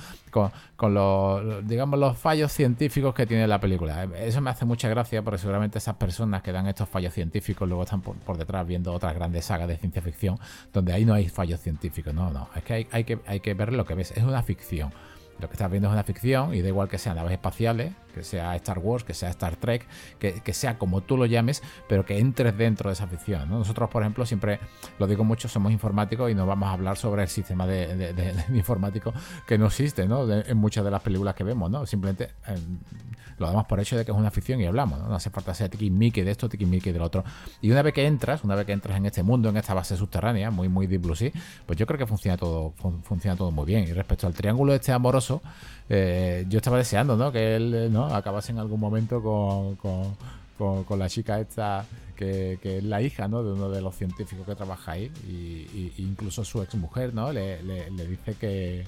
[0.75, 4.03] con, los, digamos, los fallos científicos que tiene la película.
[4.03, 7.84] Eso me hace mucha gracia porque seguramente esas personas que dan estos fallos científicos, luego
[7.84, 10.38] están por, detrás viendo otras grandes sagas de ciencia ficción
[10.74, 12.13] donde ahí no hay fallos científicos.
[12.13, 14.43] No, no, es que hay, hay que, hay que ver lo que ves, es una
[14.43, 14.91] ficción.
[15.41, 18.23] Lo que estás viendo es una ficción y da igual que sean naves espaciales, que
[18.23, 19.88] sea Star Wars, que sea Star Trek,
[20.19, 23.49] que, sea como tú lo llames, pero que entres dentro de esa ficción.
[23.49, 24.60] Nosotros, por ejemplo, siempre
[24.99, 29.13] lo digo mucho, somos informáticos y no vamos a hablar sobre el sistema de, informático
[29.47, 30.32] que no existe ¿no?
[30.32, 31.71] en muchas de las películas que vemos.
[31.71, 31.86] ¿no?
[31.86, 32.80] Simplemente em,
[33.41, 34.99] lo damos por hecho de que es una ficción y hablamos.
[34.99, 37.23] No, hace falta ser tiki-miki de esto, tiki-miki del otro.
[37.62, 39.97] Y una vez que entras, una vez que entras en este mundo, en esta base
[39.97, 41.32] subterránea, muy, muy Deep Blue Sea,
[41.65, 42.73] pues yo creo que funciona todo,
[43.04, 43.84] funciona todo muy bien.
[43.88, 45.30] Y respecto al triángulo este amoroso,
[45.89, 47.31] eh, yo estaba deseando ¿no?
[47.31, 48.05] que él eh, ¿no?
[48.05, 49.75] acabase en algún momento con,
[50.57, 53.43] con, la chica esta que, es la hija ¿no?
[53.43, 57.31] de uno de los científicos que trabaja ahí y, incluso su ex mujer ¿no?
[57.31, 57.59] le,
[58.07, 58.85] dice que,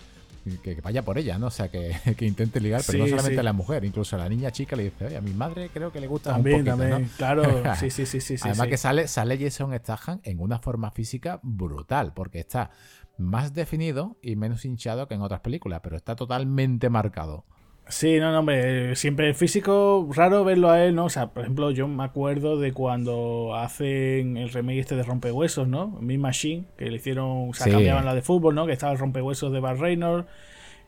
[0.61, 1.47] que, vaya por ella, ¿no?
[1.47, 4.51] O sea, que, intente ligar, pero no solamente a la mujer, incluso a la niña
[4.51, 7.43] chica le dice, oye, a mi madre creo que le gusta un poquito, también, claro,
[7.79, 8.35] sí, sí, sí, sí.
[8.41, 12.71] Además que sale, sale Jason Statham en una forma física brutal, porque está
[13.17, 17.45] más definido y menos hinchado que en otras películas, pero está totalmente marcado.
[17.89, 21.05] Sí, no, no, hombre, siempre el físico, raro verlo a él, ¿no?
[21.05, 25.67] O sea, por ejemplo, yo me acuerdo de cuando hacen el remake este de Rompehuesos,
[25.67, 25.87] ¿no?
[25.99, 28.65] Mi Machine, que le hicieron, o sea, cambiaban la de fútbol, ¿no?
[28.65, 30.27] Que estaba el Rompehuesos de Bar Reynolds.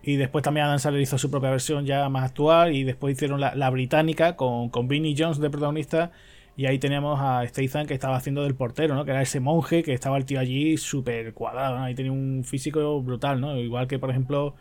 [0.03, 2.75] Y después también Adam Sandler hizo su propia versión ya más actual.
[2.75, 6.12] Y después hicieron la, la británica con, con Vinnie Jones de protagonista
[6.58, 9.03] y ahí teníamos a Statham que estaba haciendo del portero, ¿no?
[9.03, 11.84] Que era ese monje que estaba el tío allí súper cuadrado, ¿no?
[11.84, 13.58] Ahí tenía un físico brutal, ¿no?
[13.58, 14.55] Igual que, por ejemplo,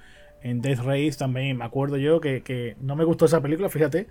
[0.44, 4.06] en Death Race también me acuerdo yo que, no me gustó esa película, fíjate.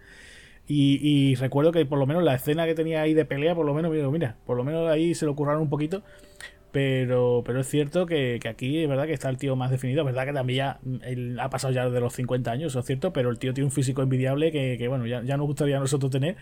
[0.67, 3.73] Y, recuerdo que por lo menos la escena que tenía ahí de pelea, por lo
[3.73, 6.03] menos, mira, mira por lo menos ahí se lo curraron un poquito.
[6.71, 10.01] Pero, pero es cierto que, aquí es verdad que está el tío más definido.
[10.01, 12.85] Es verdad que también ya él ha pasado ya de los 50 años, eso es
[12.87, 13.13] cierto.
[13.13, 16.11] Pero el tío tiene un físico envidiable que, bueno, ya, ya nos gustaría a nosotros
[16.11, 16.35] tener.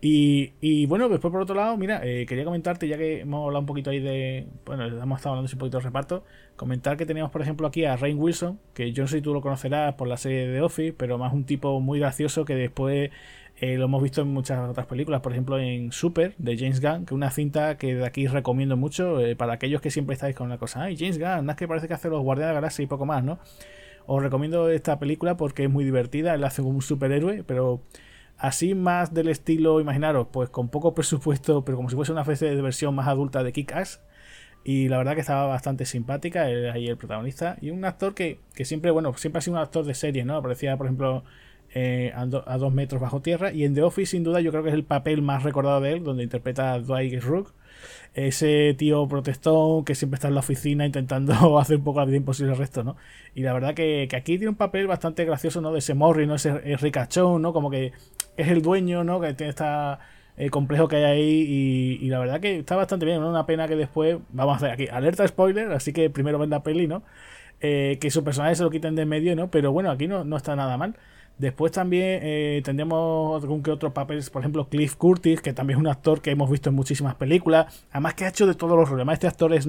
[0.00, 3.66] Y, bueno, después por otro lado, mira, eh, quería comentarte, ya que hemos hablado un
[3.66, 4.46] poquito ahí de.
[4.66, 6.24] Bueno, hemos estado hablando un poquito de reparto.
[6.56, 9.32] Comentar que teníamos, por ejemplo, aquí a Rain Wilson, que yo no sé si tú
[9.32, 13.10] lo conocerás por la serie de Office, pero más un tipo muy gracioso que después
[13.56, 17.06] eh, lo hemos visto en muchas otras películas, por ejemplo en Super de James Gunn,
[17.06, 20.34] que es una cinta que de aquí recomiendo mucho eh, para aquellos que siempre estáis
[20.34, 22.60] con la cosa, ay, James Gunn, es que parece que hace los Guardianes de la
[22.60, 23.38] Galaxia y poco más, ¿no?
[24.06, 27.80] Os recomiendo esta película porque es muy divertida, él hace un superhéroe, pero
[28.38, 32.54] así más del estilo, imaginaros, pues con poco presupuesto, pero como si fuese una especie
[32.54, 34.00] de versión más adulta de Kick-Ass.
[34.64, 37.56] Y la verdad que estaba bastante simpática, ahí el protagonista.
[37.60, 40.36] Y un actor que, que, siempre, bueno, siempre ha sido un actor de serie, ¿no?
[40.36, 41.22] Aparecía, por ejemplo,
[41.76, 43.52] eh, a, dos metros bajo tierra.
[43.52, 45.92] Y en The Office, sin duda, yo creo que es el papel más recordado de
[45.94, 47.52] él, donde interpreta a Dwight Rook.
[48.14, 52.16] Ese tío protestón que siempre está en la oficina intentando hacer un poco la vida
[52.16, 52.96] imposible al resto, ¿no?
[53.34, 55.72] Y la verdad que, aquí tiene un papel bastante gracioso, ¿no?
[55.72, 56.36] De ese Morri, ¿no?
[56.36, 57.52] Ese ricachón, ¿no?
[57.52, 57.92] Como que
[58.36, 59.20] es el dueño, ¿no?
[59.20, 59.98] Que tiene esta
[60.36, 63.28] el complejo que hay ahí y, la verdad que está bastante bien, ¿no?
[63.28, 66.62] Una pena que después, vamos a hacer aquí, alerta spoiler, así que primero ven la
[66.62, 67.02] peli, ¿no?
[67.60, 69.50] Eh, que su personaje se lo quiten de medio, ¿no?
[69.50, 70.96] Pero bueno, aquí no, no está nada mal.
[71.38, 75.80] Después también eh, tendremos algún que otro papel, por ejemplo, Cliff Curtis, que también es
[75.80, 77.84] un actor que hemos visto en muchísimas películas.
[77.90, 79.06] Además que ha hecho de todos los roles.
[79.12, 79.68] Este actor es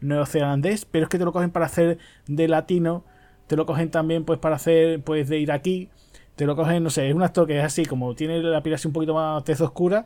[0.00, 3.04] neozelandés, pero es que te lo cogen para hacer de latino.
[3.46, 5.88] Te lo cogen también pues para hacer pues de iraquí.
[6.34, 8.74] Te lo cogen, no sé, es un actor que es así, como tiene la piel
[8.74, 10.04] así un poquito más tez oscura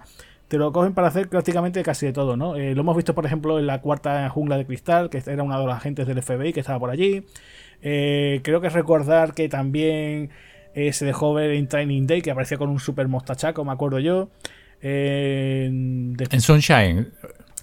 [0.50, 2.56] te lo cogen para hacer prácticamente casi de todo, ¿no?
[2.56, 5.56] Eh, lo hemos visto, por ejemplo, en la cuarta jungla de cristal, que era uno
[5.56, 7.24] de los agentes del FBI que estaba por allí.
[7.82, 10.30] Eh, creo que recordar que también
[10.74, 13.98] eh, se dejó ver en Training Day, que aparecía con un super mostachaco, me acuerdo
[13.98, 14.30] yo.
[14.80, 17.08] en Sunshine.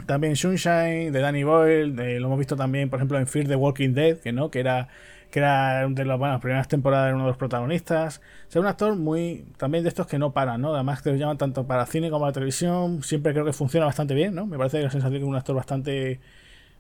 [0.06, 2.20] También Sunshine, de Danny Boyle.
[2.20, 4.88] lo hemos visto también, por ejemplo, en Fear the Walking Dead, que no, que era
[5.32, 8.22] que era de las, bueno, primeras temporadas uno de los protagonistas.
[8.48, 10.74] O sea, un actor muy también de estos que no paran, ¿no?
[10.74, 14.14] Además que lo llaman tanto para cine como para televisión, siempre creo que funciona bastante
[14.14, 14.46] bien, ¿no?
[14.46, 16.20] Me parece que la sensación que es un actor bastante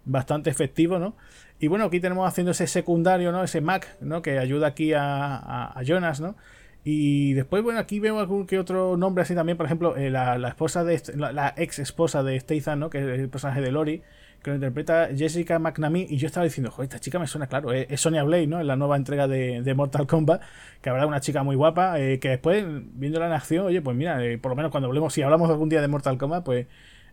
[0.08, 1.15] bastante efectivo, ¿no?
[1.60, 3.43] Y bueno, aquí tenemos haciendo ese secundario, ¿no?
[3.43, 4.22] Ese Mac, ¿no?
[4.22, 6.36] Que ayuda aquí a, Jonas, ¿no?
[6.84, 10.36] Y después, bueno, aquí veo algún que otro nombre así también, por ejemplo, eh, la,
[10.48, 12.89] esposa de la, ex esposa de Statham, ¿no?
[12.89, 14.04] Que es el personaje de Lori,
[14.41, 16.08] que lo interpreta Jessica McNamee.
[16.10, 17.74] Y yo estaba diciendo, joder, esta chica me suena claro.
[17.74, 18.62] Es, Sonia Blade, ¿no?
[18.62, 20.41] En la nueva entrega de, Mortal Kombat.
[20.82, 22.00] Que habrá una chica muy guapa.
[22.00, 25.13] Eh, que después, viéndola en acción, oye, pues mira, eh, por lo menos cuando hablemos,
[25.13, 26.67] si hablamos algún día de Mortal Kombat, pues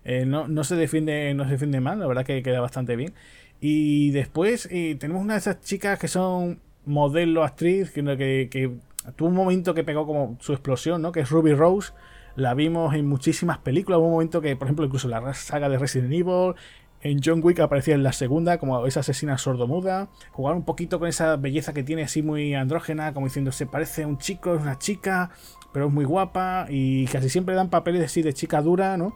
[0.05, 1.99] eh, no, no, se defiende, no se defiende mal.
[1.99, 3.15] La verdad que queda bastante bien.
[3.61, 8.79] Y después tenemos una de esas chicas que son modelo, actriz, que
[9.17, 11.13] tuvo un momento que pegó como su explosión, ¿no?
[11.13, 11.93] Que es Ruby Rose
[12.37, 13.99] la vimos en muchísimas películas.
[13.99, 16.55] Hubo un momento que, por ejemplo, incluso la saga de Resident Evil,
[17.01, 20.09] en John Wick aparecía en la segunda como esa asesina sordomuda.
[20.33, 24.05] Jugar un poquito con esa belleza que tiene así muy andrógena, como diciendo se parece
[24.05, 25.31] a un chico, es una chica,
[25.73, 26.67] pero es muy guapa.
[26.71, 29.15] Y casi siempre dan papeles así de chica dura, ¿no?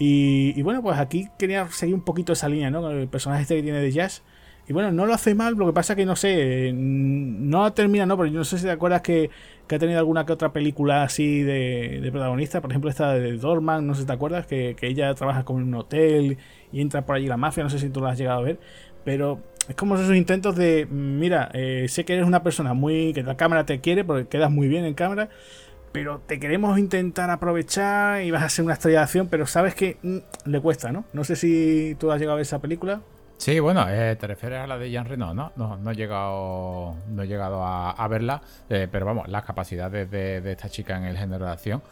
[0.00, 2.80] Y, bueno, pues aquí quería seguir un poquito esa línea, ¿no?
[2.82, 4.22] Con el personaje este que tiene de Jazz.
[4.68, 8.16] Y bueno, no lo hace mal, lo que pasa que no sé, no termina, ¿no?
[8.16, 9.30] Pero yo no sé si te acuerdas que,
[9.70, 13.94] ha tenido alguna que otra película así de, protagonista, por ejemplo esta de Dorman, no
[13.94, 16.36] sé si te acuerdas, que, que ella trabaja como en un hotel
[16.70, 18.60] y entra por allí la mafia, no sé si tú lo has llegado a ver,
[19.04, 23.22] pero es como esos intentos de, mira, eh, sé que eres una persona muy, que
[23.22, 25.28] la cámara te quiere porque quedas muy bien en cámara,
[25.92, 29.74] pero te queremos intentar aprovechar y vas a ser una estrella de acción, pero sabes
[29.74, 31.04] que mm, le cuesta, ¿no?
[31.12, 33.00] No sé si tú has llegado a ver esa película.
[33.38, 35.52] Sí, bueno, eh, te refieres a la de Jean Reno, ¿no?
[35.54, 40.40] No, no he llegado, no he llegado a, verla, eh, pero vamos, las capacidades de,
[40.40, 41.82] de, esta chica en el género de acción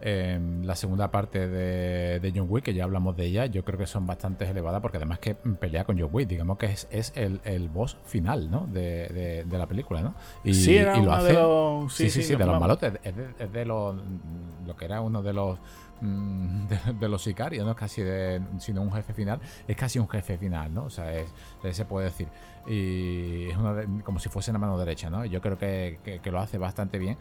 [0.00, 4.06] la segunda parte de, John Wick, que ya hablamos de ella, yo creo que son
[4.06, 8.50] bastante elevadas porque además que pelea con John Wick, digamos que es, el, boss final
[8.50, 8.66] ¿no?
[8.66, 10.14] de, la película, ¿no?
[10.44, 11.28] Y, sí, lo hace.
[11.28, 12.92] De los, sí, sí, sí, de los malotes.
[13.02, 13.96] Es de, lo
[14.78, 15.58] que era uno de los
[16.00, 16.66] mm,
[17.00, 20.36] de, los sicarios, no es casi de, sino un jefe final, es casi un jefe
[20.36, 20.84] final, ¿no?
[20.84, 21.10] O sea,
[21.70, 22.28] se puede decir.
[22.66, 23.56] Y es
[24.02, 25.24] como si fuese la mano derecha, ¿no?
[25.24, 27.16] Yo creo que, que, lo hace bastante bien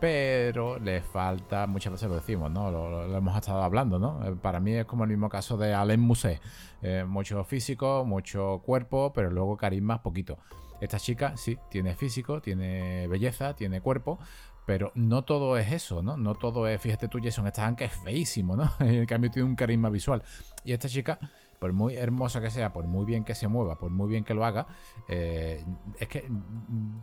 [0.00, 2.70] pero le falta, muchas veces lo decimos, ¿no?
[2.70, 4.26] Lo, hemos estado hablando, ¿no?
[4.26, 6.40] Eh, para mí es como el mismo caso de Alain Musset.
[6.82, 10.38] Eh, mucho físico, mucho cuerpo, pero luego carisma poquito.
[10.80, 14.18] Esta chica sí, tiene físico, tiene belleza, tiene cuerpo,
[14.66, 16.16] pero no todo es eso, ¿no?
[16.16, 18.70] No todo es, fíjate tú, Jason Statham que es feísimo, ¿no?
[18.80, 20.22] En cambio tiene un carisma visual.
[20.64, 21.18] Y esta chica
[21.58, 24.34] por muy hermosa que sea, por muy bien que se mueva, por muy bien que
[24.34, 24.66] lo haga,
[25.08, 25.64] eh,
[25.98, 26.28] es que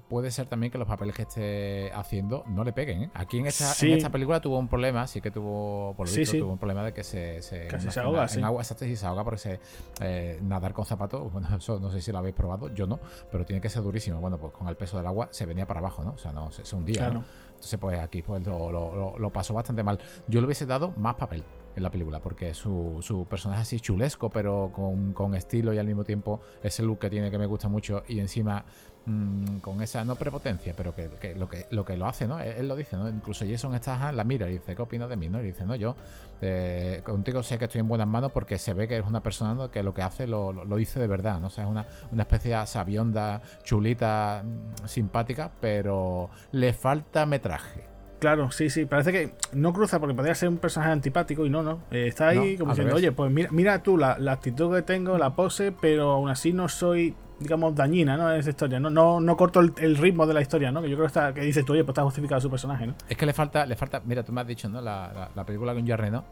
[0.10, 3.04] puede ser también que los papeles que esté haciendo no le peguen.
[3.04, 3.12] ¿eh?
[3.14, 6.38] Aquí en esta, en esta película tuvo un problema, sí que tuvo, por lo visto,
[6.38, 8.28] tuvo un problema de que se, se, se ahoga.
[8.34, 9.60] En, agua, exacto, y se ahoga porque
[10.02, 13.00] eh, nadar con zapatos, bueno, eso no sé si lo habéis probado, yo no,
[13.32, 14.20] pero tiene que ser durísimo.
[14.20, 16.12] Bueno, pues con el peso del agua se venía para abajo, ¿no?
[16.12, 17.08] O sea, no, se, hundía.
[17.08, 20.00] Entonces, pues aquí pues, lo, lo, lo pasó bastante mal.
[20.28, 21.44] Yo le hubiese dado más papel
[21.76, 25.88] en la película, porque su, su personaje así chulesco, pero con, con, estilo y al
[25.88, 28.64] mismo tiempo ese look que tiene que me gusta mucho y encima
[29.06, 32.40] mm, con esa, no prepotencia, pero que, lo que lo que lo hace, ¿no?
[32.40, 33.10] Él, lo dice, ¿no?
[33.10, 35.30] Incluso Jason está la mira y dice, ¿qué opinas de mí?
[35.30, 35.42] ¿no?
[35.42, 35.96] Y dice, no, yo
[36.42, 39.70] eh, contigo sé que estoy en buenas manos porque se ve que es una persona
[39.70, 41.48] que lo que hace lo, lo, dice de verdad, ¿no?
[41.48, 47.93] O es una, una especie de sabionda, chulita, mm, simpática, pero le falta metraje.
[48.24, 48.86] Claro, sí, sí.
[48.86, 51.82] Parece que no cruza porque podría ser un personaje antipático y no, no.
[51.92, 55.36] Eh, está ahí como diciendo, oye, pues mira, mira tú la, actitud que tengo, la
[55.36, 58.32] pose, pero aún así no soy, digamos, dañina, ¿no?
[58.32, 58.80] En esa historia.
[58.80, 60.82] No, no, no corto el, ritmo de la historia, ¿no?
[60.82, 62.96] Que yo creo que, está, que dices tú, oye, pues está justificado su personaje, ¿no?
[63.10, 64.80] Es que le falta, le falta, mira, tú me has dicho, ¿no?
[64.80, 66.24] La, la, película con Jarre, ¿no?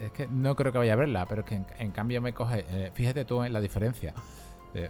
[0.00, 2.64] Es que no creo que vaya a verla, pero es que en, cambio me coge,
[2.68, 4.14] eh, fíjate tú en la diferencia.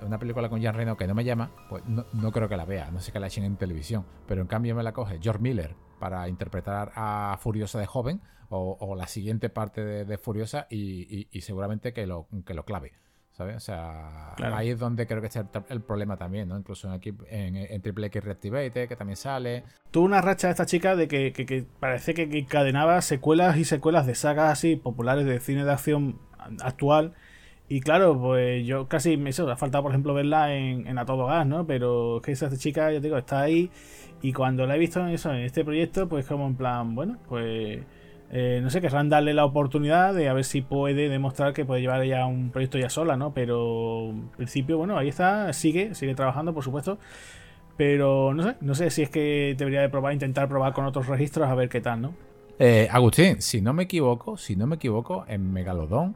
[0.07, 2.67] una película con Jan Reno que no me llama, pues no, no, creo que la
[2.67, 5.41] vea, no sé que la echen en televisión, pero en cambio me la coge George
[5.41, 11.93] Miller para interpretar a Furiosa de joven o, la siguiente parte de, Furiosa y, seguramente
[11.93, 12.95] que lo, que lo clave.
[13.31, 13.57] ¿Sabes?
[13.57, 16.59] O sea, ahí es donde creo que está el, problema también, ¿no?
[16.59, 19.63] Incluso en, en, Triple X Reactivate, que también sale.
[19.93, 24.51] Tuvo una racha esta chica de que, parece que encadenaba secuelas y secuelas de sagas
[24.51, 26.19] así populares de cine de acción
[26.63, 27.15] actual.
[27.73, 31.47] Y claro, pues yo casi me ha faltado, por ejemplo, verla en, A Todo Gas,
[31.47, 31.67] ¿no?
[31.67, 33.71] Pero es que esa chica, ya te digo, está ahí
[34.21, 37.17] y cuando la he visto en eso, en este proyecto, pues como en plan, bueno,
[37.31, 37.81] pues
[38.31, 41.81] eh, no sé, querrán darle la oportunidad de a ver si puede demostrar que puede
[41.81, 43.33] llevar ya un proyecto ya sola, ¿no?
[43.33, 46.99] Pero en principio, bueno, ahí está, sigue, sigue trabajando, por supuesto.
[47.79, 51.07] Pero no sé, no sé si es que debería de probar, intentar probar con otros
[51.07, 52.15] registros a ver qué tal, ¿no?
[52.59, 56.15] Eh, Agustín, si no me equivoco, si no me equivoco, en Megalodon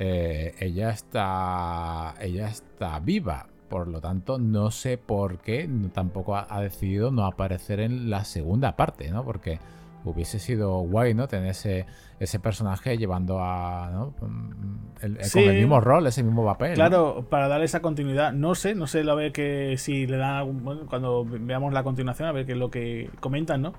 [0.00, 2.14] eh, ella está.
[2.20, 3.46] Ella está viva.
[3.68, 8.74] Por lo tanto, no sé por qué tampoco ha, decidido no aparecer en la segunda
[8.74, 9.24] parte, ¿no?
[9.24, 9.60] Porque
[10.04, 11.28] hubiese sido guay, ¿no?
[11.28, 11.86] Tener ese,
[12.18, 13.90] ese personaje llevando a.
[13.92, 14.14] ¿no?
[14.26, 16.74] Mm, el, Con el mismo rol, ese mismo papel.
[16.74, 18.32] Claro, para darle esa continuidad.
[18.32, 20.42] No sé, no sé a ver que si le da.
[20.42, 23.74] Bueno, cuando veamos la continuación, a ver qué es lo que comentan, ¿no?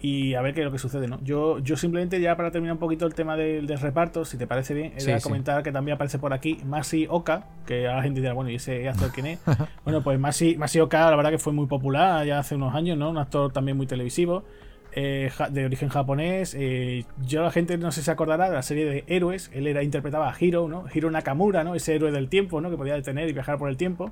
[0.00, 1.18] Y a ver qué es lo que sucede, ¿no?
[1.24, 4.72] Yo, yo simplemente, ya para terminar un poquito el tema del, reparto, si te parece
[4.72, 8.20] bien, voy a comentar que también aparece por aquí Masi Oka, que a la gente
[8.20, 9.40] dirá, bueno, ¿y ese actor quién es?
[9.84, 12.96] bueno, pues Masi, Masi Oka, la verdad que fue muy popular ya hace unos años,
[12.96, 13.10] ¿no?
[13.10, 14.44] Un actor también muy televisivo.
[14.92, 16.56] Eh, de origen japonés.
[16.58, 19.50] Eh, yo la gente no sé si se acordará de la serie de héroes.
[19.52, 20.86] Él era interpretaba a Hiro, ¿no?
[20.92, 21.74] Hiro Nakamura, ¿no?
[21.74, 22.70] Ese héroe del tiempo, ¿no?
[22.70, 24.10] Que podía detener y viajar por el tiempo.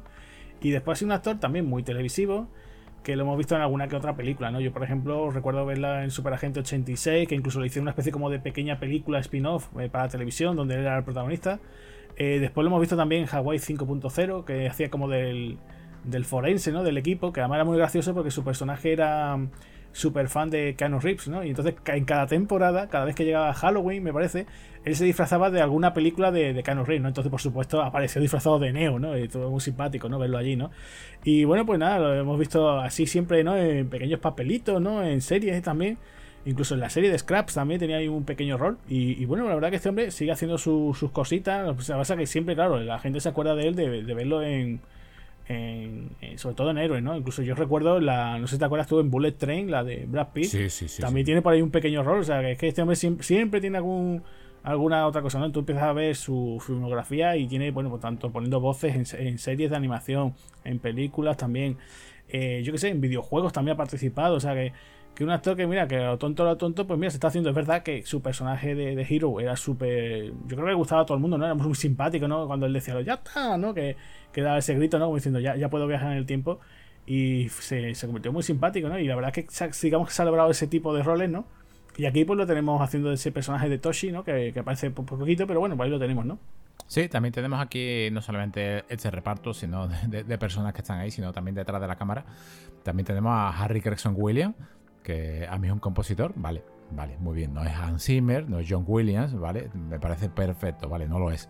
[0.60, 2.48] Y después ha sido un actor también muy televisivo.
[3.06, 4.58] Que lo hemos visto en alguna que otra película, ¿no?
[4.58, 8.10] Yo, por ejemplo, recuerdo verla en Super Agente 86, que incluso le hicieron una especie
[8.10, 11.60] como de pequeña película spin-off eh, para televisión, donde él era el protagonista.
[12.18, 15.56] después lo hemos visto también en Hawaii 5.0, que hacía como del,
[16.02, 16.82] del forense, ¿no?
[16.82, 19.38] Del equipo, que además era muy gracioso porque su personaje era
[19.96, 21.42] súper fan de Keanu Reeves, ¿no?
[21.42, 24.46] Y entonces en cada temporada, cada vez que llegaba Halloween, me parece,
[24.84, 27.08] él se disfrazaba de alguna película de, de Keanu Reeves, ¿no?
[27.08, 29.16] Entonces, por supuesto, apareció disfrazado de Neo, ¿no?
[29.16, 30.18] Y todo muy simpático, ¿no?
[30.18, 30.70] Verlo allí, ¿no?
[31.24, 33.56] Y bueno, pues nada, lo hemos visto así siempre, ¿no?
[33.56, 35.02] En pequeños papelitos, ¿no?
[35.02, 35.96] En series también.
[36.44, 38.78] Incluso en la serie de Scraps también tenía ahí un pequeño rol.
[38.86, 41.66] Y, bueno, la verdad que este hombre sigue haciendo sus cositas.
[41.66, 44.80] Lo que que siempre, claro, la gente se acuerda de él de verlo en
[46.36, 47.16] sobre todo en héroes, ¿no?
[47.16, 50.06] Incluso yo recuerdo, la, no sé si te acuerdas tú en Bullet Train, la de
[50.06, 50.46] Brad Pitt.
[50.46, 51.00] Sí, sí, sí.
[51.00, 53.60] También tiene por ahí un pequeño rol, o sea, que es que este hombre siempre,
[53.60, 54.22] tiene algún
[54.62, 55.52] alguna otra cosa, ¿no?
[55.52, 59.70] Tú empiezas a ver su filmografía y tiene, bueno, por tanto, poniendo voces en, series
[59.70, 61.78] de animación, en películas también,
[62.28, 64.72] eh, yo qué sé, en videojuegos también ha participado, o sea que
[65.16, 67.48] que un actor que, mira, que lo tonto, lo tonto, pues mira, se está haciendo.
[67.48, 70.26] Es verdad que su personaje de, de Hero era súper.
[70.26, 71.46] Yo creo que le gustaba a todo el mundo, ¿no?
[71.46, 72.46] Era muy simpático, ¿no?
[72.46, 73.72] Cuando él decía, ya está, ¿no?
[73.72, 73.96] Que,
[74.36, 75.06] que daba ese grito, ¿no?
[75.06, 76.60] Como diciendo, ya, ya puedo viajar en el tiempo.
[77.06, 78.98] Y se, se convirtió muy simpático, ¿no?
[78.98, 81.46] Y la verdad es que, digamos que se ha logrado ese tipo de roles, ¿no?
[81.96, 84.24] Y aquí, pues lo tenemos haciendo ese personaje de Toshi, ¿no?
[84.24, 86.38] Que, que aparece por poquito, pero bueno, pues ahí lo tenemos, ¿no?
[86.86, 91.10] Sí, también tenemos aquí no solamente este reparto sino de, de, personas que están ahí,
[91.10, 92.26] sino también detrás de la cámara.
[92.82, 94.54] También tenemos a Harry Gregson Williams,
[95.02, 97.54] que a mí es un compositor, vale, vale, muy bien.
[97.54, 101.30] No es Hans Zimmer, no es John Williams, vale, me parece perfecto, vale, no lo
[101.30, 101.48] es.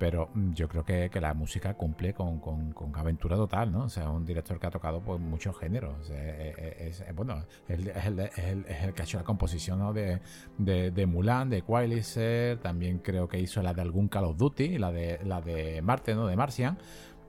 [0.00, 3.84] Pero mm, yo creo que, la música cumple con, con, aventura total, ¿no?
[3.84, 6.08] O sea, un director que ha tocado pues, muchos géneros.
[6.10, 10.20] E, e, es, bueno, es el, el, que ha hecho la composición de,
[10.90, 14.90] de, Mulan, de Quiliser, también creo que hizo la de algún Call of Duty, la
[14.90, 16.26] de, la de Marte, ¿no?
[16.26, 16.78] De Martian.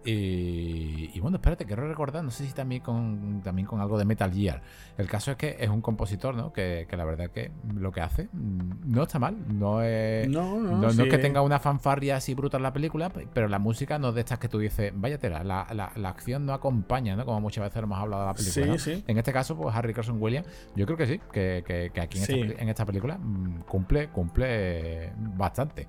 [0.04, 4.34] Y, bueno, espérate, quiero recordar, no sé si también con, también con algo de Metal
[4.34, 4.62] Gear.
[4.98, 6.52] El caso es que es un compositor, ¿no?
[6.52, 9.38] Que, la verdad que lo que hace mm, no está mal.
[9.48, 14.00] No es, no, es que tenga una fanfarria así brutal la película, pero la música
[14.00, 17.26] no es de estas que tú dices, váyatela, la, la, la acción no acompaña, ¿no?
[17.26, 19.04] Como muchas veces hemos hablado de la película.
[19.08, 22.62] En este caso, pues Harry Carson Williams, yo creo que sí, que, aquí en esta,
[22.64, 25.88] en esta película mm, cumple, cumple bastante.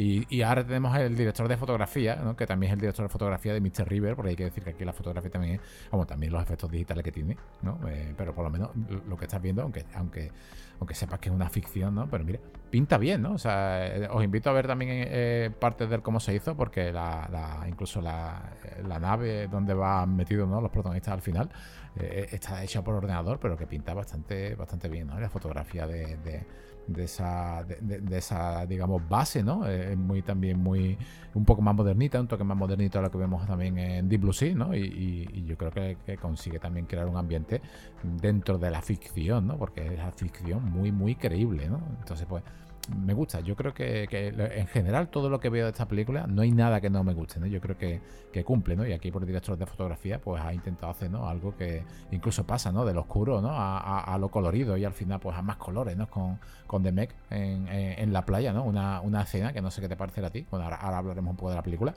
[0.00, 3.60] Y, ahora tenemos el director de fotografía, que también es el director de fotografía de
[3.60, 3.88] Mr.
[3.88, 6.70] River, porque hay que decir que aquí la fotografía también es, como también los efectos
[6.70, 7.80] digitales que tiene, ¿no?
[7.88, 8.70] Eh, pero por lo menos
[9.08, 10.30] lo que estás viendo, aunque, aunque,
[10.78, 12.08] aunque sepas que es una ficción, ¿no?
[12.08, 13.32] Pero mire, pinta bien, ¿no?
[13.32, 16.92] O sea, eh, os invito a ver también eh, parte de cómo se hizo, porque
[16.92, 18.52] la, incluso la,
[19.00, 20.60] nave donde van metidos ¿no?
[20.60, 21.50] los protagonistas al final
[21.96, 25.18] está hecha por ordenador, pero que pinta bastante, bastante bien, ¿no?
[25.18, 26.44] La fotografía de
[26.96, 29.66] esa, de, esa digamos, base, ¿no?
[29.66, 30.96] Es muy también muy,
[31.34, 34.20] un poco más modernita, un toque más modernito a lo que vemos también en Deep
[34.20, 34.74] Blue Sea, ¿no?
[34.74, 37.60] Y, yo creo que, consigue también crear un ambiente
[38.02, 39.56] dentro de la ficción, ¿no?
[39.56, 41.80] Porque es la ficción muy, muy creíble, ¿no?
[42.00, 42.42] Entonces, pues
[42.88, 43.40] me gusta.
[43.40, 46.80] Yo creo que, en general todo lo que veo de esta película no hay nada
[46.80, 47.46] que no me guste, ¿no?
[47.46, 48.00] Yo creo que,
[48.44, 48.86] cumple, ¿no?
[48.86, 51.08] Y aquí por director de fotografía pues ha intentado hacer.
[51.08, 52.84] Algo que incluso pasa, ¿no?
[52.84, 53.50] Del oscuro, ¿no?
[53.52, 56.08] A, lo colorido y al final pues a más colores, ¿no?
[56.08, 58.64] Con, con The Meg en, la playa, ¿no?
[58.64, 60.46] Una, escena que no sé qué te parecerá a ti.
[60.50, 61.94] Bueno, ahora hablaremos un poco de la película,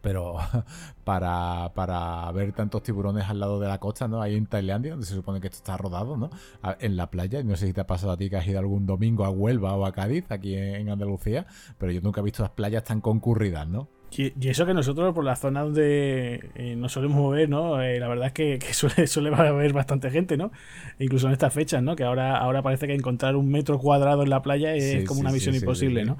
[0.00, 0.36] pero
[1.04, 4.22] para, para, ver tantos tiburones al lado de la costa, ¿no?
[4.22, 6.30] Ahí en Tailandia, donde se supone que esto está rodado, ¿no?
[6.78, 7.42] En la playa.
[7.42, 9.74] No sé si te ha pasado a ti que has ido algún domingo a Huelva
[9.74, 11.46] o a Cádiz, aquí en Andalucía,
[11.78, 13.88] pero yo nunca he visto las playas tan concurridas, ¿no?
[14.16, 17.80] Y, eso que nosotros por la zona donde eh, nos solemos mover, ¿no?
[17.80, 20.50] Eh, la verdad es que, suele, suele haber bastante gente, ¿no?
[20.98, 21.96] Incluso en estas fechas, ¿no?
[21.96, 25.30] Que ahora, ahora parece que encontrar un metro cuadrado en la playa es como una
[25.30, 26.18] misión imposible, ¿no?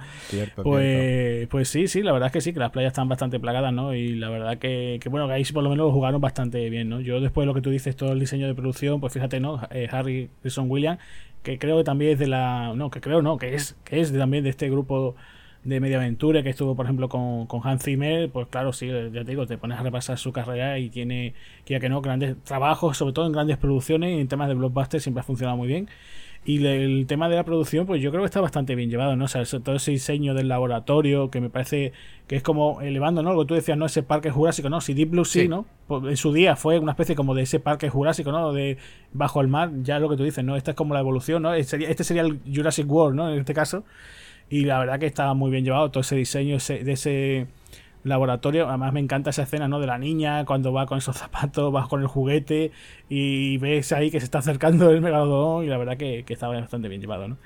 [0.63, 3.73] pues, pues sí, sí, la verdad es que sí, que las playas están bastante plagadas,
[3.73, 3.95] ¿no?
[3.95, 6.89] Y la verdad que, que bueno, que ahí por lo menos lo jugaron bastante bien,
[6.89, 7.01] ¿no?
[7.01, 9.61] Yo después de lo que tú dices, todo el diseño de producción, pues fíjate, ¿no?
[9.71, 11.01] Eh, Harry Wilson Williams,
[11.43, 12.73] que creo que también es de la...
[12.75, 15.17] No, que creo no, que es, que es también de este grupo
[15.65, 19.25] de Media Aventura, que estuvo, por ejemplo, con, con Hans Zimmer, pues claro, sí, ya
[19.25, 21.35] te digo, te pones a repasar su carrera y tiene,
[21.65, 24.55] que ya que no, grandes trabajos, sobre todo en grandes producciones y en temas de
[24.55, 25.89] blockbuster siempre ha funcionado muy bien.
[26.43, 29.27] Y el tema de la producción, pues yo creo que está bastante bien llevado, ¿no?
[29.27, 31.93] O sea, todo ese diseño del laboratorio, que me parece
[32.27, 33.35] que es como elevando, ¿no?
[33.35, 33.85] Lo que tú decías, ¿no?
[33.85, 34.81] Ese parque jurásico, ¿no?
[34.81, 35.67] Si Deep Blue sí, ¿no?
[35.87, 38.55] Pues en su día fue una especie como de ese parque jurásico, ¿no?
[38.55, 38.79] De
[39.13, 40.57] bajo el mar, ya lo que tú dices, ¿no?
[40.57, 41.53] Esta es como la evolución, ¿no?
[41.53, 43.31] Este, este sería el Jurassic World, ¿no?
[43.31, 43.85] En este caso.
[44.51, 47.47] Y la verdad que estaba muy bien llevado todo ese diseño de ese
[48.05, 48.69] laboratorio.
[48.69, 49.81] Además me encanta esa escena, ¿no?
[49.81, 52.73] De la niña cuando va con esos zapatos, va con el juguete
[53.09, 56.59] y ves ahí que se está acercando el megalodón y la verdad que, que estaba
[56.59, 57.37] bastante bien llevado, ¿no?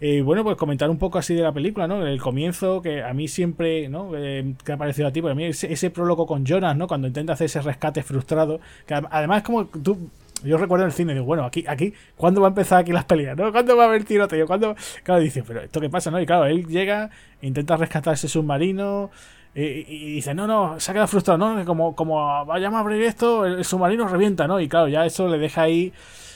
[0.00, 2.06] Eh, bueno, pues comentar un poco así de la película, ¿no?
[2.06, 4.10] El comienzo, que a mí siempre, ¿no?
[4.14, 6.86] Eh, que ha parecido a ti, pero mí ese, prólogo con Jonas, ¿no?
[6.86, 10.10] Cuando intenta hacer ese rescate frustrado, que además como tú
[10.46, 13.36] yo recuerdo el cine, digo, bueno, aquí, aquí, ¿cuándo va a empezar aquí las peleas?
[13.36, 13.52] ¿no?
[13.52, 14.46] ¿Cuándo va a haber tiroteo?
[14.46, 14.76] ¿Cuándo?
[15.02, 16.10] Claro, dice, pero ¿esto qué pasa?
[16.10, 16.20] ¿no?
[16.20, 17.10] Y claro, él llega,
[17.42, 19.10] intenta rescatar ese submarino
[19.54, 21.64] y, dice, no, no, se ha quedado frustrado, ¿no?
[21.64, 24.60] Como, como vayamos a abrir esto, el, submarino revienta, ¿no?
[24.60, 25.94] Y claro, ya eso le deja ahí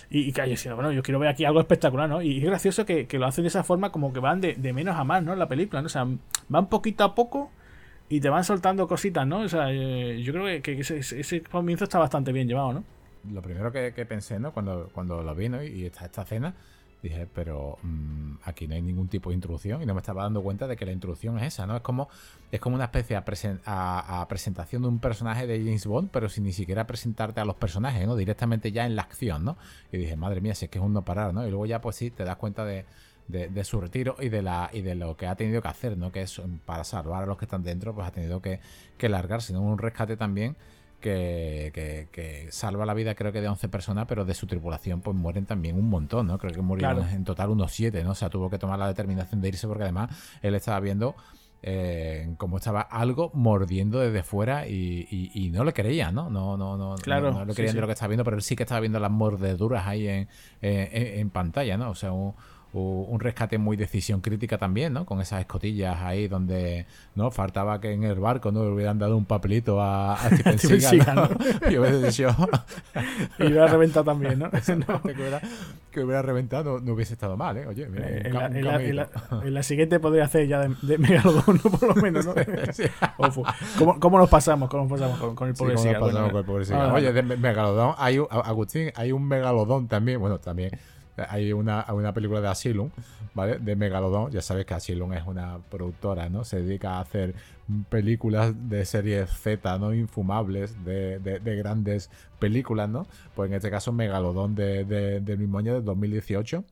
[0.08, 2.22] y, y que bueno, yo quiero ver aquí algo espectacular, ¿no?
[2.22, 5.04] Y es gracioso que, lo hacen de esa forma como que van de, menos a
[5.04, 5.36] más, ¿no?
[5.36, 5.86] La película, ¿no?
[5.86, 6.06] O sea,
[6.48, 7.50] van poquito a poco
[8.08, 9.40] y te van soltando cositas, ¿no?
[9.40, 12.84] O sea, eh, yo creo que, ese comienzo está bastante bien llevado, ¿no?
[13.28, 14.52] Lo primero que, pensé, ¿no?
[14.52, 15.62] Cuando, cuando lo vi, ¿no?
[15.62, 16.54] Y está esta escena,
[17.02, 20.42] dije, pero mm, aquí no hay ningún tipo de introducción y no me estaba dando
[20.42, 21.76] cuenta de que la introducción es esa, ¿no?
[21.76, 22.08] Es como,
[22.50, 26.52] es como una especie a, presentación de un personaje de James Bond, pero sin ni
[26.52, 28.16] siquiera presentarte a los personajes, ¿no?
[28.16, 29.56] Directamente ya en la acción, ¿no?
[29.92, 31.46] Y dije, madre mía, si es que es un no parar, ¿no?
[31.46, 32.84] Y luego ya, pues sí, te das cuenta de,
[33.28, 36.12] de, su retiro y de la y de lo que ha tenido que hacer, ¿no?
[36.12, 38.60] Que es para salvar a los que están dentro, pues ha tenido que,
[38.98, 39.62] que largarse, ¿no?
[39.62, 40.56] Un rescate también
[41.00, 45.46] que, salva la vida creo que de 11 personas, pero de su tripulación pues mueren
[45.46, 46.38] también un montón, ¿no?
[46.38, 48.12] Creo que murieron en total unos 7, ¿no?
[48.12, 50.10] O sea, tuvo que tomar la determinación de irse porque además
[50.42, 51.16] él estaba viendo
[51.62, 56.30] eh, cómo estaba algo mordiendo desde fuera y, no le creía, ¿no?
[56.30, 58.56] No, no, no, claro, no, lo creían de lo que estaba viendo, pero él sí
[58.56, 60.28] que estaba viendo las mordeduras ahí en,
[60.60, 61.90] en pantalla, ¿no?
[61.90, 62.34] O sea, un,
[62.72, 65.04] un rescate muy decisión crítica también, ¿no?
[65.04, 69.16] Con esas escotillas ahí donde no faltaba que en el barco no le hubieran dado
[69.16, 71.28] un papelito a, a Steven Seagal, ¿no?
[71.70, 71.96] y hubiera
[73.38, 74.50] y hubiera reventado también, ¿no?
[74.50, 74.58] que,
[75.12, 75.40] hubiera,
[75.90, 77.66] que, hubiera, reventado no, hubiese estado mal, ¿eh?
[77.66, 78.64] Oye, mira, eh, en, la, en,
[78.96, 79.08] la,
[79.44, 82.34] en, la, siguiente podría hacer ya de, de Megalodon, por lo menos, ¿no?
[83.78, 84.68] ¿Cómo, ¿Cómo, nos pasamos?
[84.68, 86.00] ¿Cómo nos pasamos con, el pobre sí, Seagal?
[86.02, 86.92] Bueno, con el pobre Seagal?
[86.92, 90.70] Oye, de Megalodon, hay un, Agustín, hay un Megalodón también, bueno, también
[91.28, 92.90] hay una, una película de Asylum,
[93.34, 93.58] ¿vale?
[93.58, 94.30] De Megalodon.
[94.30, 96.44] Ya sabes que Asylum es una productora, ¿no?
[96.44, 97.34] Se dedica a hacer
[97.88, 99.94] películas de series Z, ¿no?
[99.94, 103.06] Infumables, de, de, grandes películas, ¿no?
[103.34, 106.64] Pues en este caso Megalodon de, de, mismo año, de 2018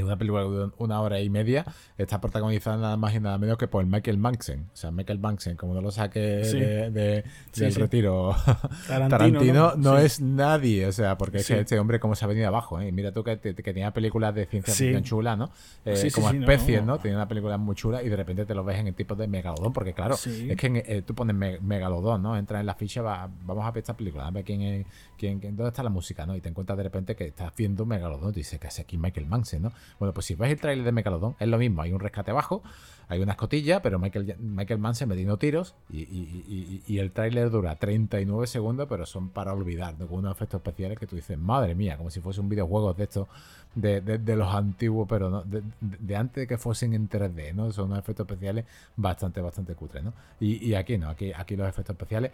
[0.00, 1.64] es una película de una hora y media.
[1.98, 4.68] Está protagonizada nada más y nada menos que por Michael Manson.
[4.72, 7.24] O sea, Michael Manson, como no lo saque de,
[7.54, 8.34] del retiro,
[8.88, 10.86] Tarantino, no, es nadie.
[10.86, 12.80] O sea, porque es que este hombre, como se ha venido abajo.
[12.80, 12.92] ¿eh?
[12.92, 15.50] Mira tú que, que, tenía películas de ciencia ficción chula, ¿no?
[15.84, 18.78] Eh, como especies, no, Tenía una película muy chula y de repente te lo ves
[18.78, 19.72] en el tipo de Megalodón.
[19.72, 22.36] Porque, claro, es que eh, tú pones Megalodón, ¿no?
[22.36, 24.86] Entras en la ficha, vamos a ver esta película, a ver quién es,
[25.18, 26.36] quién, dónde está la música, ¿no?
[26.36, 28.30] Y te encuentras de repente que estás viendo Megalodón.
[28.30, 29.72] Y dices que es aquí Michael Manson, ¿no?
[29.98, 31.82] Bueno, pues si ves el trailer de Megalodon, es lo mismo.
[31.82, 32.62] Hay un rescate abajo,
[33.08, 38.46] hay una escotilla, pero Michael, Michael Mann se metiendo tiros y, el tráiler dura 39
[38.46, 42.10] segundos, pero son para olvidar, con unos efectos especiales que tú dices, madre mía, como
[42.10, 43.28] si fuese un videojuego de estos,
[43.76, 47.70] de, los antiguos, pero no, de, antes de que fuesen en 3D, ¿no?
[47.72, 48.64] Son unos efectos especiales
[48.96, 50.12] bastante, bastante cutres, ¿no?
[50.40, 52.32] Y, aquí no, aquí, aquí los efectos especiales.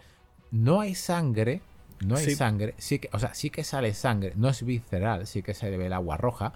[0.51, 1.61] No hay sangre,
[2.05, 5.43] no hay sangre, sí que, o sea, sí que sale sangre, no es visceral, sí
[5.43, 6.53] que se ve el agua roja,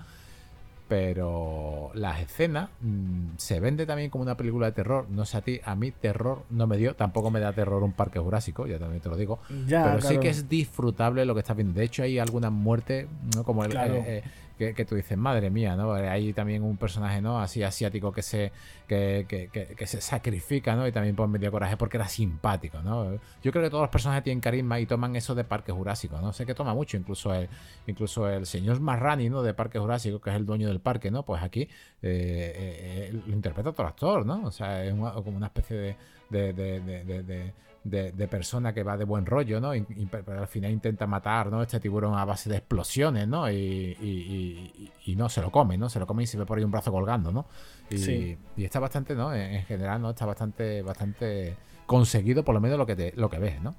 [0.88, 5.08] pero las escenas mm, se vende también como una película de terror.
[5.10, 7.94] No sé a ti, a mí terror no me dio, tampoco me da terror un
[7.94, 9.40] parque jurásico, ya también te lo digo.
[9.68, 11.74] pero sí que es disfrutable lo que estás viendo.
[11.74, 13.44] De hecho, hay algunas muertes, ¿no?
[13.44, 14.24] como el, eh,
[14.58, 15.94] que, tú dices, madre mía, ¿no?
[15.94, 17.40] Hay también un personaje, ¿no?
[17.40, 18.52] Así asiático que se,
[18.88, 20.88] que, que, se sacrifica, ¿no?
[20.88, 23.14] Y también por medio coraje porque era simpático, ¿no?
[23.44, 26.34] Yo creo que todos los personajes tienen carisma y toman eso de Parque Jurásico, ¿no?
[26.34, 27.48] Sé que toma mucho, incluso el,
[27.86, 29.44] incluso el señor Marrani, ¿no?
[29.44, 31.24] De Parque Jurásico, que es el dueño del parque, ¿no?
[31.24, 31.70] Pues aquí eh,
[32.02, 34.46] eh, eh, lo interpreta otro actor, ¿no?
[34.46, 35.96] O sea, es como una especie
[36.30, 37.54] de,
[38.30, 39.76] persona que va de buen rollo, ¿no?
[39.76, 41.62] Y, pero al final intenta matar, ¿no?
[41.62, 43.50] Este tiburón a base de explosiones, ¿no?
[43.52, 45.90] Y, y, no se lo come, ¿no?
[45.90, 47.46] Se lo come y se ve por ahí un brazo colgando, ¿no?
[47.90, 49.34] Y, y está bastante, ¿no?
[49.34, 50.12] En, general, ¿no?
[50.12, 51.56] Está bastante, bastante
[51.86, 53.76] conseguido, por lo menos lo que te, lo que ves, ¿no?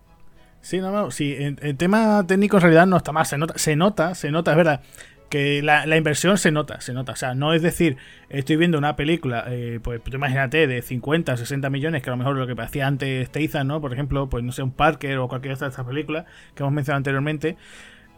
[0.60, 3.76] Sí, no, no, sí, en, tema técnico en realidad no está mal, se nota, se
[3.76, 4.80] nota, se nota, es verdad
[5.28, 7.12] que la, inversión se nota, se nota.
[7.12, 7.96] O sea, no es decir,
[8.28, 12.36] estoy viendo una película, eh, pues imagínate, de 50, 60 millones, que a lo mejor
[12.36, 13.80] lo que hacía antes Teizan, ¿no?
[13.80, 16.24] Por ejemplo, pues no sé, un Parker o cualquier otra de estas películas
[16.54, 17.56] que hemos mencionado anteriormente.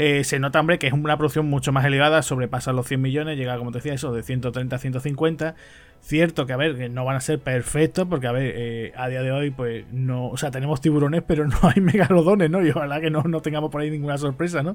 [0.03, 3.36] Eh, se nota, hombre, que es una producción mucho más elevada, sobrepasa los 100 millones,
[3.36, 5.55] llega, como te decía, eso, de 130 a 150.
[6.01, 9.09] Cierto que, a ver, que no van a ser perfectos, porque, a ver, eh, a
[9.09, 10.28] día de hoy, pues no.
[10.30, 12.64] O sea, tenemos tiburones, pero no hay megalodones, ¿no?
[12.66, 14.74] Y ojalá que no, no tengamos por ahí ninguna sorpresa, ¿no?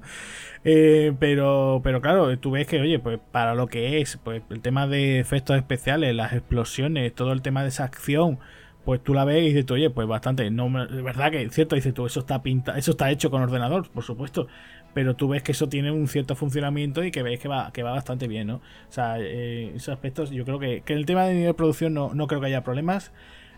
[0.63, 4.61] Eh, pero, pero claro, tú ves que, oye, pues para lo que es, pues el
[4.61, 8.37] tema de efectos especiales, las explosiones, todo el tema de esa acción
[8.85, 12.05] pues tú la ves y dices, oye, pues bastante, no, verdad que cierto, dices tú,
[12.05, 14.47] eso está pinta, eso está hecho con ordenador, por supuesto,
[14.95, 17.83] pero tú ves que eso tiene un cierto funcionamiento y que ves que va, que
[17.83, 18.55] va bastante bien, ¿no?
[18.55, 21.93] O sea, eh, esos aspectos, yo creo que, que el tema de nivel de producción
[21.93, 23.11] no, no creo que haya problemas.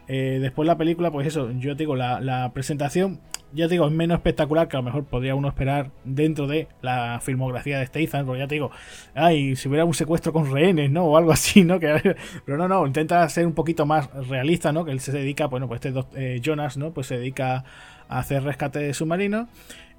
[0.08, 3.20] Eh, después la película, pues eso, yo te digo, la, la, presentación,
[3.54, 6.70] ya te digo, es menos espectacular que a lo mejor podría uno esperar dentro de
[6.82, 8.72] la filmografía de Statham, porque ya te digo,
[9.14, 11.06] ay, si hubiera un secuestro con rehenes, ¿no?
[11.06, 11.80] O algo así, ¿no?
[11.80, 12.16] Que,
[12.46, 14.86] pero no, no, intenta ser un poquito más realista, ¿no?
[14.86, 16.94] Que él se dedica, bueno, pues este eh, Jonas, ¿no?
[16.94, 17.64] Pues se dedica
[18.10, 19.48] a hacer rescate de submarinos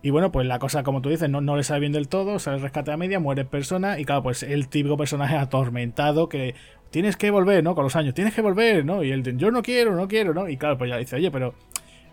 [0.02, 2.38] y bueno, pues la cosa, como tú dices, no, no le sale bien del todo,
[2.38, 6.54] sale el rescate a media, muere persona, y claro, pues el típico personaje atormentado que
[6.90, 7.74] tienes que volver, ¿no?
[7.74, 9.02] Con los años, tienes que volver, ¿no?
[9.02, 10.48] Y él, yo no quiero, no quiero, ¿no?
[10.48, 11.54] Y claro, pues ya dice, oye, pero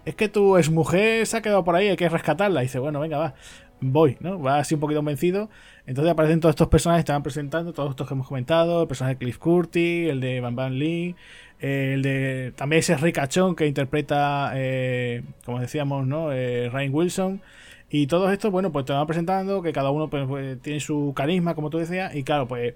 [0.06, 2.62] es que tu mujer se ha quedado por ahí, hay que rescatarla.
[2.62, 3.34] Y dice, bueno, venga, va,
[3.82, 4.40] voy, ¿no?
[4.42, 5.50] Va así un poquito convencido.
[5.86, 9.16] Entonces aparecen todos estos personajes que estaban presentando, todos estos que hemos comentado, el personaje
[9.16, 11.16] de Cliff Curtis, el de Van Van Lee,
[11.60, 16.32] el de también ese ricachón que interpreta, eh, como decíamos, ¿no?
[16.32, 17.42] Eh, Ryan Wilson.
[17.90, 21.14] Y todos estos, bueno, pues te van presentando, que cada uno pues, pues, tiene su
[21.16, 22.74] carisma, como tú decías, y claro, pues,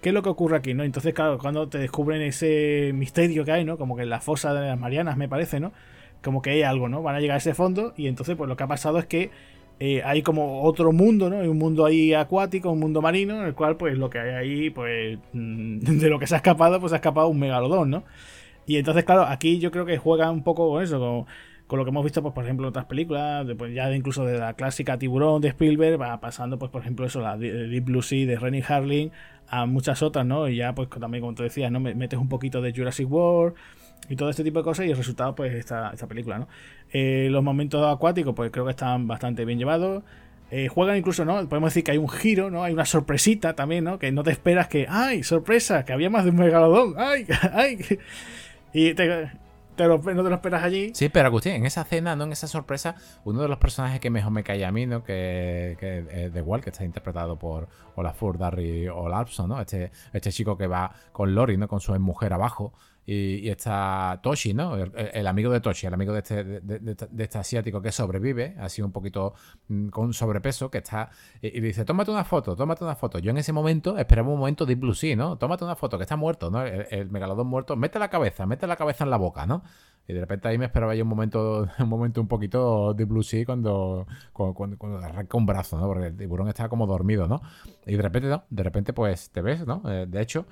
[0.00, 0.84] ¿qué es lo que ocurre aquí, no?
[0.84, 3.76] Entonces, claro, cuando te descubren ese misterio que hay, ¿no?
[3.76, 5.72] Como que en la fosa de las Marianas, me parece, ¿no?
[6.22, 7.02] Como que hay algo, ¿no?
[7.02, 9.30] Van a llegar a ese fondo, y entonces, pues lo que ha pasado es que
[9.80, 11.40] eh, hay como otro mundo, ¿no?
[11.40, 14.30] Hay un mundo ahí acuático, un mundo marino, en el cual, pues, lo que hay
[14.30, 17.90] ahí, pues, mm, de lo que se ha escapado, pues se ha escapado un megalodón,
[17.90, 18.04] ¿no?
[18.66, 21.26] Y entonces, claro, aquí yo creo que juega un poco con eso, como
[21.66, 24.38] con lo que hemos visto, pues, por ejemplo, en otras películas, pues, ya incluso de
[24.38, 28.26] la clásica Tiburón de Spielberg, va pasando, pues, por ejemplo, eso, la Deep Blue Sea
[28.26, 29.10] de Rennie Harling,
[29.48, 30.48] a muchas otras, ¿no?
[30.48, 31.80] Y ya, pues, también, como tú decías, ¿no?
[31.80, 33.54] Metes un poquito de Jurassic World
[34.08, 36.48] y todo este tipo de cosas y el resultado, pues, esta, esta película, ¿no?
[36.92, 40.04] Eh, los momentos acuáticos, pues, creo que están bastante bien llevados.
[40.52, 41.48] Eh, juegan incluso, ¿no?
[41.48, 42.62] Podemos decir que hay un giro, ¿no?
[42.62, 43.98] Hay una sorpresita también, ¿no?
[43.98, 45.84] Que no te esperas que, ¡ay, sorpresa!
[45.84, 47.26] Que había más de un megalodón, ¡ay!
[47.52, 47.78] ¡ay!
[48.72, 49.30] Y te,
[49.78, 50.92] no te lo esperas allí.
[50.94, 54.10] Sí, pero Agustín, en esa cena, no en esa sorpresa, uno de los personajes que
[54.10, 55.04] mejor me cae a mí, ¿no?
[55.04, 55.86] Que, que
[56.30, 59.60] de igual, que está interpretado por Olafur Darry Olafson, ¿no?
[59.60, 61.68] Este, este chico que va con Lori, ¿no?
[61.68, 62.72] Con su mujer abajo
[63.08, 64.76] y, está Toshi, ¿no?
[64.76, 68.90] El, amigo de Toshi, el amigo de este, de, este asiático que sobrevive, así un
[68.90, 69.34] poquito
[69.68, 71.10] mm, con sobrepeso, que está.
[71.40, 73.20] Y, le dice, tómate una foto, tómate una foto.
[73.20, 75.38] Yo en ese momento esperaba un momento de Blue Sea, ¿no?
[75.38, 76.64] Tómate una foto, que está muerto, ¿no?
[76.64, 79.62] El, megalodón muerto, mete la cabeza, mete la cabeza en la boca, ¿no?
[80.08, 83.22] Y de repente ahí me esperaba yo un momento, un momento un poquito de Blue
[83.22, 85.86] Sea cuando, cuando, cuando, arranca un brazo, ¿no?
[85.86, 87.40] Porque el tiburón estaba como dormido, ¿no?
[87.86, 88.42] Y de repente, ¿no?
[88.50, 89.82] De repente, pues te ves, ¿no?
[89.86, 90.46] Eh, de hecho.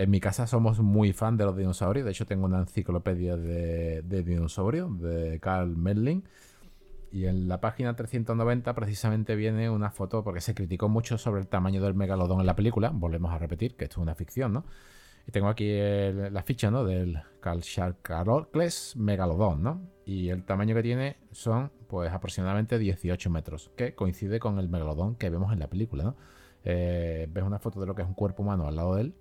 [0.00, 2.06] En mi casa somos muy fan de los dinosaurios.
[2.06, 6.24] De hecho, tengo una enciclopedia de, dinosaurios de Carl Medling.
[7.12, 11.48] Y en la página 390 precisamente viene una foto, porque se criticó mucho sobre el
[11.48, 12.88] tamaño del megalodón en la película.
[12.94, 14.64] Volvemos a repetir que esto es una ficción, ¿no?
[15.28, 16.82] Y tengo aquí la ficha, ¿no?
[16.82, 19.82] Del Calsharcarocles megalodón, ¿no?
[20.06, 25.16] Y el tamaño que tiene son, pues, aproximadamente 18 metros, que coincide con el megalodón
[25.16, 26.16] que vemos en la película, ¿no?
[26.64, 29.14] Eh, ves una foto de lo que es un cuerpo humano al lado de él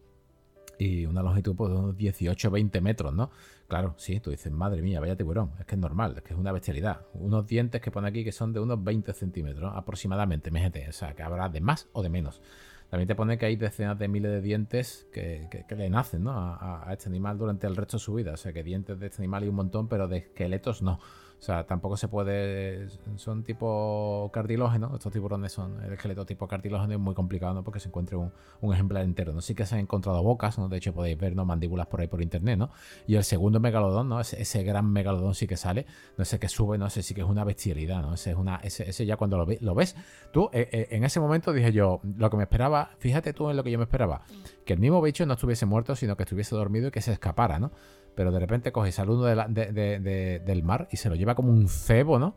[0.80, 3.30] y una longitud pues, de unos 18 20 metros, ¿no?
[3.67, 6.39] Claro, sí, tú dices, madre mía, vaya tiburón, es que es normal, es que es
[6.39, 7.01] una bestialidad.
[7.13, 11.13] Unos dientes que pone aquí que son de unos 20 centímetros aproximadamente, MGT, o sea,
[11.13, 12.41] que habrá de más o de menos.
[12.89, 16.32] también te pone que hay decenas de miles de dientes que, le nacen ¿no?
[16.32, 18.34] a, a, este animal durante el resto de su vida.
[18.34, 20.99] O sea, que dientes de este animal hay un montón, pero de esqueletos no.
[21.39, 22.89] O sea, tampoco se puede.
[23.15, 24.91] Son tipo cartilógeno.
[24.93, 26.93] Estos tiburones son el esqueleto tipo cartilógeno.
[26.93, 27.63] Es muy complicado, ¿no?
[27.63, 28.31] Porque se encuentre un,
[28.73, 29.31] ejemplar entero.
[29.31, 29.39] ¿no?
[29.39, 30.67] Sí que se han encontrado bocas, ¿no?
[30.67, 31.45] De hecho, podéis ver ¿no?
[31.45, 32.71] mandíbulas por ahí por internet, ¿no?
[33.07, 34.19] Y el segundo megalodón, ¿no?
[34.19, 35.85] Ese, gran megalodón sí que sale.
[36.17, 38.15] No sé qué sube, no sé, sí que es una bestialidad, ¿no?
[38.15, 38.57] Ese es una.
[38.57, 39.95] Ese, ya cuando lo, lo ves.
[40.33, 43.55] Tú, eh, eh, en ese momento dije yo, lo que me esperaba, fíjate tú en
[43.55, 44.23] lo que yo me esperaba.
[44.70, 47.57] Que el mismo bicho no estuviese muerto, sino que estuviese dormido y que se escapara,
[47.57, 47.72] ¿no?
[48.13, 52.20] pero de repente coges al uno del mar y se lo lleva como un cebo,
[52.20, 52.36] ¿no?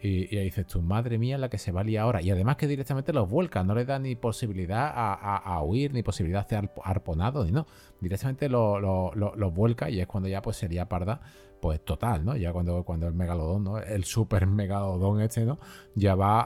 [0.00, 2.22] Y, ahí dices, tu madre mía, la que se va a liar ahora.
[2.22, 6.46] Y además que directamente los vuelca, no le da ni posibilidad a, huir, ni posibilidad
[6.46, 7.66] de ser arponado, ni no.
[8.00, 11.20] Directamente los vuelca y es cuando ya pues sería parda,
[11.60, 12.36] pues total, ¿no?
[12.36, 13.78] Ya cuando, cuando el megalodón, ¿no?
[13.78, 15.58] El super megalodón este, ¿no?
[15.96, 16.42] Ya va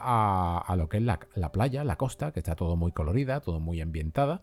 [0.61, 3.81] a, lo que es la playa, la costa, que está todo muy colorida, todo muy
[3.81, 4.41] ambientada,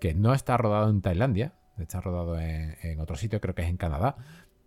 [0.00, 3.76] que no está rodado en Tailandia, Está rodado en, otro sitio, creo que es en
[3.76, 4.16] Canadá.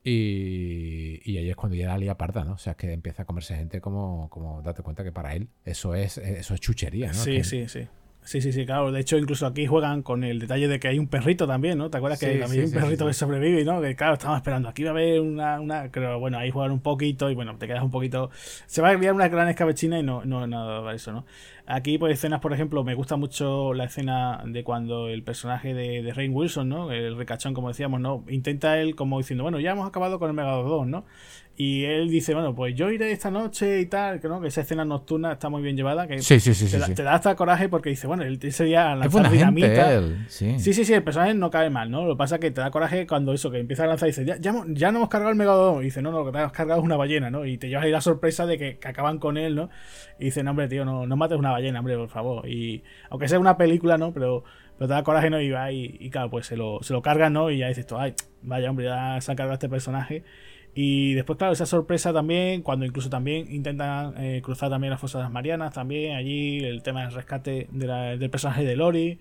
[0.03, 2.53] Y, y, ahí es cuando ya la lía parda, ¿no?
[2.53, 5.93] O sea, que empieza a comerse gente como, como date cuenta que para él eso
[5.93, 7.13] es, eso es chuchería, ¿no?
[7.15, 7.87] Sí, sí, sí.
[8.21, 8.91] Sí, sí, sí, claro.
[8.91, 11.89] De hecho, incluso aquí juegan con el detalle de que hay un perrito también, ¿no?
[11.89, 13.81] ¿Te acuerdas que también hay un perrito que sobrevive, ¿no?
[13.81, 14.69] Que claro, estamos esperando.
[14.69, 15.89] Aquí va a haber una, una.
[15.91, 18.29] Pero bueno, ahí juegan un poquito y bueno, te quedas un poquito.
[18.67, 21.25] Se va a enviar una gran escabechina y no, no, nada eso, ¿no?
[21.71, 26.01] Aquí, pues escenas, por ejemplo, me gusta mucho la escena de cuando el personaje de,
[26.01, 26.91] de Rain Wilson, ¿no?
[26.91, 28.25] El ricachón, como decíamos, ¿no?
[28.27, 31.05] Intenta él como diciendo, bueno, ya hemos acabado con el Megalodon, ¿no?
[31.61, 34.61] Y él dice, bueno, pues yo iré esta noche y tal, que no, que esa
[34.61, 37.89] escena nocturna está muy bien llevada, que sí, sí, sí, te, da, hasta coraje porque
[37.89, 40.01] dice, bueno, él ese día lanzar dinamita.
[40.29, 40.57] Sí.
[40.57, 40.73] sí.
[40.73, 42.05] sí, el personaje no cae mal, ¿no?
[42.05, 44.11] Lo que pasa es que te da coraje cuando eso, que empieza a lanzar y
[44.11, 45.81] dice, ya, ya, ya no hemos cargado el megalodón.
[45.81, 47.45] Y dice, no, no, lo que te has cargado es una ballena, ¿no?
[47.45, 49.69] Y te llevas ahí la sorpresa de que, acaban con él, ¿no?
[50.17, 52.47] Y dice, no, hombre, tío, no, no mates una ballena, hombre, por favor.
[52.49, 54.13] Y aunque sea una película, ¿no?
[54.13, 54.43] Pero,
[54.77, 55.41] pero te da coraje, ¿no?
[55.41, 57.51] Y va y, y claro, pues se lo, se lo cargan, ¿no?
[57.51, 60.23] Y ya dices, ay, vaya, hombre, ya se ha cargado este personaje.
[60.75, 65.29] Y después, claro, esa sorpresa también, cuando incluso también intentan eh, cruzar también las fosas
[65.31, 69.19] marianas, también allí el tema del rescate del personaje de Lori.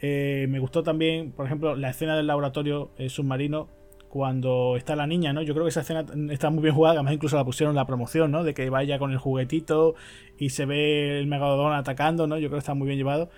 [0.00, 3.68] Eh, me gustó también, por ejemplo, la escena del laboratorio eh, submarino
[4.08, 5.42] cuando está la niña, ¿no?
[5.42, 7.86] Yo creo que esa escena está muy bien jugada, además incluso la pusieron en la
[7.86, 8.44] promoción, ¿no?
[8.44, 9.94] De que vaya con el juguetito
[10.38, 12.38] y se ve el megalodón atacando, ¿no?
[12.38, 13.30] Yo creo que está muy bien llevado.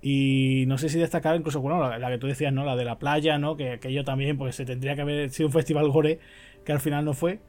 [0.00, 2.64] Y no sé si destacar incluso, bueno, la, que tú decías, ¿no?
[2.64, 3.56] La de la playa, ¿no?
[3.56, 6.18] Que, que yo también, pues se tendría que haber sido un festival gore
[6.64, 7.40] que al final no fue.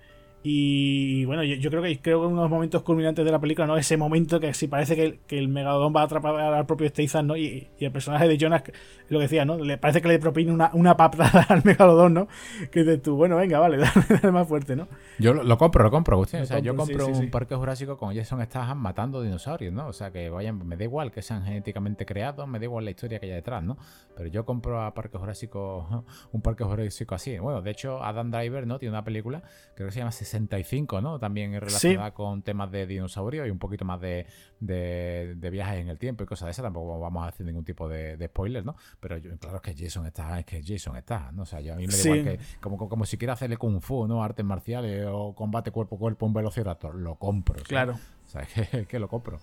[0.46, 3.66] Y bueno, yo, creo que creo que uno de los momentos culminantes de la película,
[3.66, 3.78] ¿no?
[3.78, 7.28] Ese momento que si parece que, que el megalodón va a atrapar al propio Statham,
[7.28, 7.38] ¿no?
[7.38, 8.64] Y, el personaje de Jonas,
[9.08, 9.58] lo que decía, ¿no?
[9.58, 12.28] Le parece que le propina una, una papada al megalodón, ¿no?
[12.72, 13.78] Que dices tú, bueno, venga, vale,
[14.10, 14.90] dale, más fuerte, ¿no?
[15.18, 16.42] Yo lo, compro, lo compro, Agustín.
[16.42, 19.88] o sea, yo compro un parque jurásico con Jason Statham matando dinosaurios, ¿no?
[19.88, 22.92] O sea, que vayan, me da igual que sean genéticamente creados, me da igual la
[22.92, 23.78] historia que haya detrás, ¿no?
[24.16, 27.38] Pero yo compro a Parque Jurásico, un Parque Jurásico así.
[27.40, 28.78] Bueno, de hecho, Adam Driver, ¿no?
[28.78, 29.42] Tiene una película,
[29.76, 31.20] creo que se llama 65, ¿no?
[31.20, 34.26] También relacionada con temas de dinosaurios y un poquito más de,
[34.60, 36.64] de, viajes en el tiempo y cosas de esas.
[36.64, 38.76] Tampoco vamos a hacer ningún tipo de, de spoiler, ¿no?
[39.00, 41.44] Pero yo, claro, es que Jason está, es que Jason está, ¿no?
[41.44, 43.80] O sea, yo a mí me da igual que, como, como si quiera hacerle kung
[43.80, 44.24] fu, ¿no?
[44.24, 47.62] Artes marciales o combate cuerpo a cuerpo, un velociraptor, lo compro.
[47.64, 47.94] Claro.
[47.94, 49.40] O sea, es que, lo compro.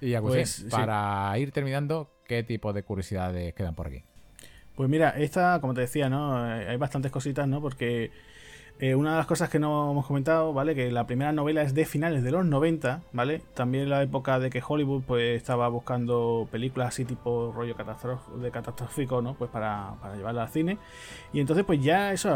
[0.00, 4.04] Y ya, pues, para ir terminando, ¿qué tipo de curiosidades quedan por aquí?
[4.74, 6.36] Pues mira, esta, como te decía, ¿no?
[6.36, 7.62] Hay bastantes cositas, ¿no?
[7.62, 8.10] Porque
[8.78, 10.74] eh, una de las cosas que no hemos comentado, ¿vale?
[10.74, 13.40] Que la primera novela es de finales de los 90, ¿vale?
[13.54, 19.22] También la época de que Hollywood pues estaba buscando películas así tipo rollo de catastrófico,
[19.22, 19.34] ¿no?
[19.34, 20.78] Pues para, para llevarla al cine.
[21.32, 22.30] Y entonces pues ya eso,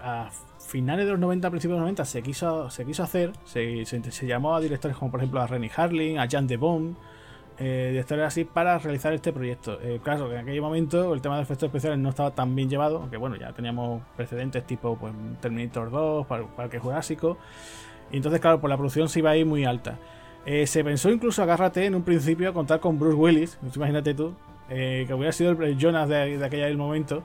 [0.00, 3.84] a, finales de los 90, principios de los 90 se quiso, se quiso hacer, se,
[3.84, 6.96] se, llamó a directores como por ejemplo a Rennie Harling, a Jan de Bond
[7.58, 9.78] eh, directores así para realizar este proyecto.
[9.80, 12.98] Eh, claro, en aquel momento el tema de efectos especiales no estaba tan bien llevado,
[12.98, 17.38] aunque bueno, ya teníamos precedentes tipo pues, Terminator 2, para, Parque Jurásico.
[18.10, 19.98] Y entonces, claro, pues la producción se iba a ir muy alta.
[20.46, 24.34] Eh, se pensó incluso, agárrate, en un principio contar con Bruce Willis, imagínate tú,
[24.68, 27.22] eh, que hubiera sido el Jonas de, de aquel momento.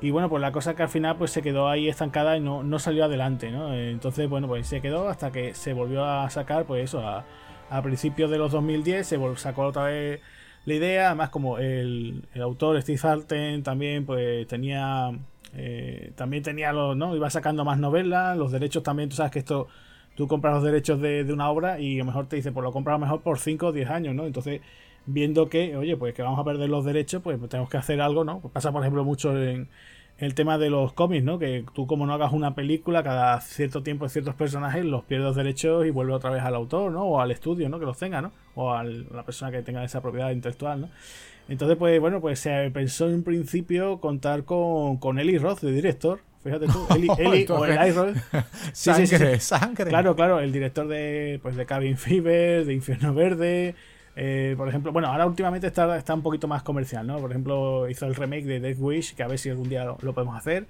[0.00, 2.62] Y bueno, pues la cosa que al final pues se quedó ahí estancada y no,
[2.62, 3.74] no salió adelante, ¿no?
[3.74, 7.24] Entonces, bueno, pues se quedó hasta que se volvió a sacar, pues eso, a,
[7.70, 10.20] a principios de los 2010 se sacó otra vez
[10.64, 15.10] la idea, además como el, autor Steve Alten también pues tenía
[15.54, 17.14] eh, también tenía los, ¿no?
[17.16, 19.68] Iba sacando más novelas, los derechos también, tú sabes que esto
[20.16, 22.72] tú compras los derechos de, una obra y a lo mejor te dice, pues lo
[22.72, 24.26] compras mejor por 5 o 10 años, ¿no?
[24.26, 24.62] Entonces,
[25.04, 28.24] viendo que, oye, pues que vamos a perder los derechos, pues tenemos que hacer algo,
[28.24, 28.40] ¿no?
[28.40, 29.68] Pues pasa, por ejemplo, mucho en,
[30.18, 31.38] el tema de los cómics, ¿no?
[31.38, 35.86] Que tú como no hagas una película, cada cierto tiempo ciertos personajes los pierdes derechos
[35.86, 37.04] y vuelve otra vez al autor, ¿no?
[37.04, 37.78] O al estudio, ¿no?
[37.78, 38.32] Que los tenga, ¿no?
[38.54, 40.88] O a la persona que tenga esa propiedad intelectual, ¿no?
[41.48, 45.72] Entonces, pues bueno, pues se pensó en un principio contar con, con Eli Roth, de
[45.72, 46.20] director.
[46.42, 48.16] Fíjate tú, Eli, Eli o Eli Roth.
[48.72, 49.90] Sí, sangre, sangre.
[49.90, 53.74] Claro, claro, el director de, pues, de Cabin Fever, de Infierno Verde.
[54.18, 57.18] Eh, por ejemplo, bueno, ahora últimamente está, está un poquito más comercial, ¿no?
[57.18, 60.14] Por ejemplo, hizo el remake de Death Wish, que a ver si algún día lo,
[60.14, 60.66] podemos hacer.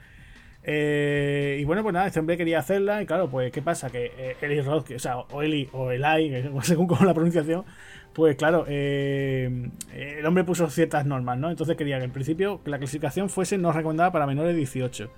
[0.65, 3.01] Eh, y bueno, pues nada, este hombre quería hacerla.
[3.03, 3.89] Y claro, pues, ¿qué pasa?
[3.89, 7.65] Que eh, Eli Roth, o sea, o Eli o Eli, según como la pronunciación,
[8.13, 11.49] pues claro, eh, el hombre puso ciertas normas, ¿no?
[11.49, 15.09] Entonces quería que en principio la clasificación fuese no recomendada para menores de 18.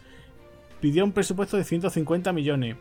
[0.82, 2.76] Pidió un presupuesto de 150 millones.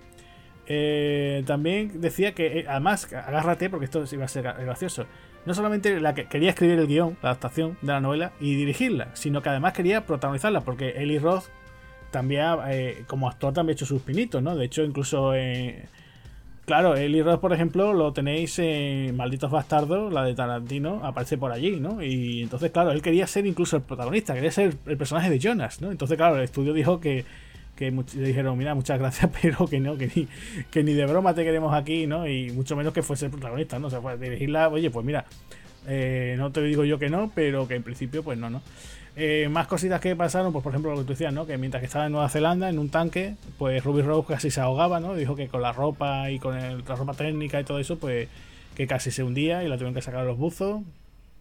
[1.45, 5.07] También decía que, además, agárrate porque esto iba a ser gracioso.
[5.47, 9.09] No solamente la que quería escribir el guion, la adaptación de la novela y dirigirla,
[9.15, 11.45] sino que además quería protagonizarla porque Eli Roth
[12.11, 12.43] también,
[13.07, 14.55] como actor, también ha hecho sus pinitos, ¿no?
[14.55, 15.33] De hecho, incluso
[16.65, 21.53] Claro, Eli Roth, por ejemplo, lo tenéis en Malditos Bastardos, la de Tarantino, aparece por
[21.53, 22.03] allí, ¿no?
[22.03, 25.81] Y entonces, claro, él quería ser incluso el protagonista, quería ser el personaje de Jonas,
[25.81, 25.91] ¿no?
[25.91, 27.23] Entonces, claro, el estudio dijo que,
[27.77, 30.27] que le dijeron, mira, muchas gracias, pero que no, que ni,
[30.69, 32.27] que ni de broma te queremos aquí, ¿no?
[32.27, 33.87] Y mucho menos que fuese el protagonista, ¿no?
[33.87, 35.25] O sea, pues dirigirla, oye, pues mira,
[35.87, 38.61] eh, no te digo yo que no, pero que en principio, pues no, ¿no?
[39.15, 41.47] Eh, más cositas que pasaron, pues por ejemplo lo que tú decías, ¿no?
[41.47, 44.61] Que mientras que estaba en Nueva Zelanda, en un tanque, pues Ruby Rose casi se
[44.61, 45.15] ahogaba, ¿no?
[45.15, 48.27] Dijo que con la ropa y con la ropa técnica y todo eso, pues
[48.75, 50.81] que casi se hundía y la tuvieron que sacar a los buzos.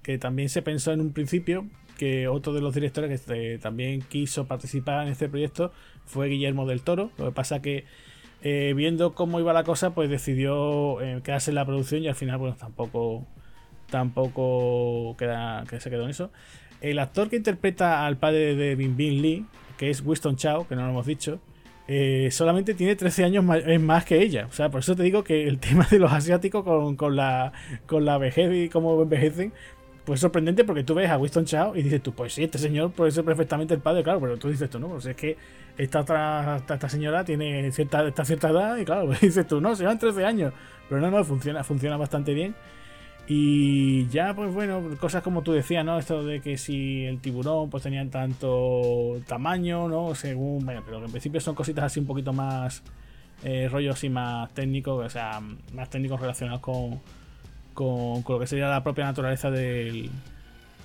[0.03, 1.67] Que también se pensó en un principio
[1.99, 5.73] que otro de los directores que también quiso participar en este proyecto
[6.07, 7.11] fue Guillermo del Toro.
[7.19, 7.85] Lo que pasa que
[8.43, 12.15] eh, viendo cómo iba la cosa, pues decidió eh, quedarse en la producción y al
[12.15, 13.27] final, pues tampoco
[13.91, 16.31] tampoco queda, que se quedó en eso.
[16.81, 19.47] El actor que interpreta al padre de Bin Bin Lee,
[19.79, 21.41] que es Winston Chao, que no lo hemos dicho,
[21.89, 24.47] eh, solamente tiene 13 años más, que ella.
[24.49, 27.53] O sea, por eso te digo que el tema de los asiáticos con, la,
[27.87, 29.53] con la vejez y cómo envejecen,
[30.07, 32.59] pues es sorprendente porque tú ves a Winston Chao y dices tú, pues sí, este
[32.59, 35.37] señor puede ser perfectamente el padre, claro, pero tú dices tú, no, pues es que
[35.77, 39.75] esta otra esta, señora tiene cierta, esta cierta edad y claro, pues dices tú, no,
[39.75, 40.55] se van 13 años.
[40.89, 42.55] Pero no, no, funciona, funciona bastante bien.
[43.27, 45.99] Y ya, pues bueno, cosas como tú decías, ¿no?
[45.99, 50.15] Esto de que si el tiburón pues tenía tanto tamaño, ¿no?
[50.15, 52.85] Según, bueno, pero en principio son cositas así un poquito más
[53.43, 55.41] eh, rollos y más técnicos, o sea,
[55.73, 57.01] más técnicos relacionados con,
[57.77, 60.11] con, lo que sería la propia naturaleza del,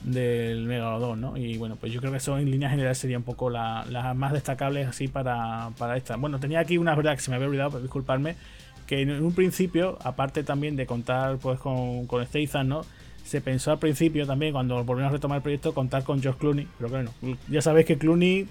[0.03, 1.37] del Megalodón, ¿no?
[1.37, 4.33] Y bueno, pues yo creo que eso en líneas generales sería un poco las más
[4.33, 6.17] destacables así para, para esta.
[6.17, 8.35] Bueno, tenía aquí una verdad que se me había olvidado, pero disculparme
[8.85, 12.27] que en un principio, aparte también de contar pues con, con
[12.65, 12.81] ¿no?
[13.23, 16.67] Se pensó al principio también, cuando volvimos a retomar el proyecto, contar con George Clooney,
[16.77, 17.11] pero bueno,
[17.49, 18.47] ya sabéis que Clooney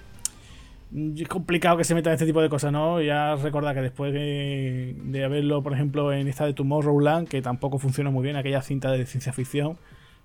[0.93, 3.01] es complicado que se meta en este tipo de cosas, ¿no?
[3.01, 7.79] Ya recordad que después de, de haberlo, por ejemplo, en esta de Tomorrowland, que tampoco
[7.79, 9.79] funciona muy bien, aquella cinta de ciencia ficción,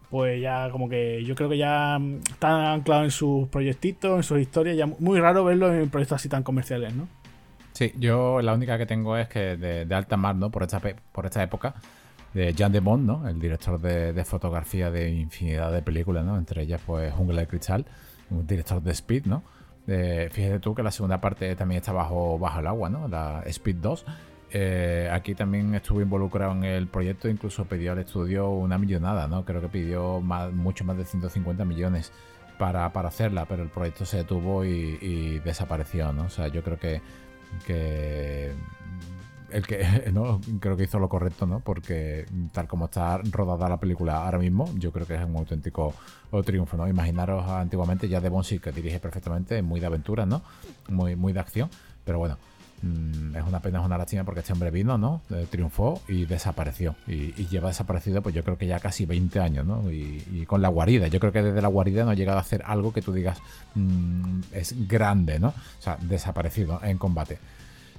[0.10, 2.00] pues ya como que yo creo que ya
[2.30, 6.30] está anclado en sus proyectitos, en sus historias, ya muy raro verlo en proyectos así
[6.30, 7.08] tan comerciales, ¿no?
[7.74, 10.50] Sí, yo la única que tengo es que de, alta mar, ¿no?
[10.50, 11.76] Por esta, por esta época,
[12.34, 13.28] de Jean de Bond, ¿no?
[13.28, 16.38] El director de, fotografía de infinidad de películas, ¿no?
[16.38, 17.86] Entre ellas, pues, Jungla de Cristal,
[18.30, 19.44] un director de Speed, ¿no?
[19.86, 23.08] Fíjate tú que la segunda parte también está bajo, bajo el agua, ¿no?
[23.08, 24.06] La Speed 2.
[24.52, 29.44] Eh, aquí también estuvo involucrado en el proyecto, incluso pidió al estudio una millonada, ¿no?
[29.44, 32.12] Creo que pidió mucho más de 150 millones
[32.58, 36.24] para, hacerla, pero el proyecto se detuvo y, y desapareció, ¿no?
[36.24, 37.02] O sea, yo creo que
[37.66, 38.54] que
[39.56, 41.62] el que no creo que hizo lo correcto, ¿no?
[41.62, 45.94] Porque tal como está rodada la película ahora mismo, yo creo que es un auténtico
[46.44, 46.88] triunfo, ¿no?
[46.88, 50.42] Imaginaros antiguamente ya de Bonsi que dirige perfectamente, muy de aventura, ¿no?
[50.90, 51.70] Muy, muy de acción,
[52.04, 52.38] pero bueno,
[52.82, 55.22] mm, es una pena, es una lástima porque este hombre vino, ¿no?
[55.30, 56.96] Eh, triunfó y desapareció.
[57.08, 59.90] Y, lleva desaparecido, pues yo creo que ya casi 20 años, ¿no?
[59.90, 61.08] Y, con la guarida.
[61.08, 63.40] Yo creo que desde la guarida no ha llegado a hacer algo que tú digas
[63.76, 65.50] mm, es grande, ¿no?
[65.50, 67.40] O sea, desaparecido en combate.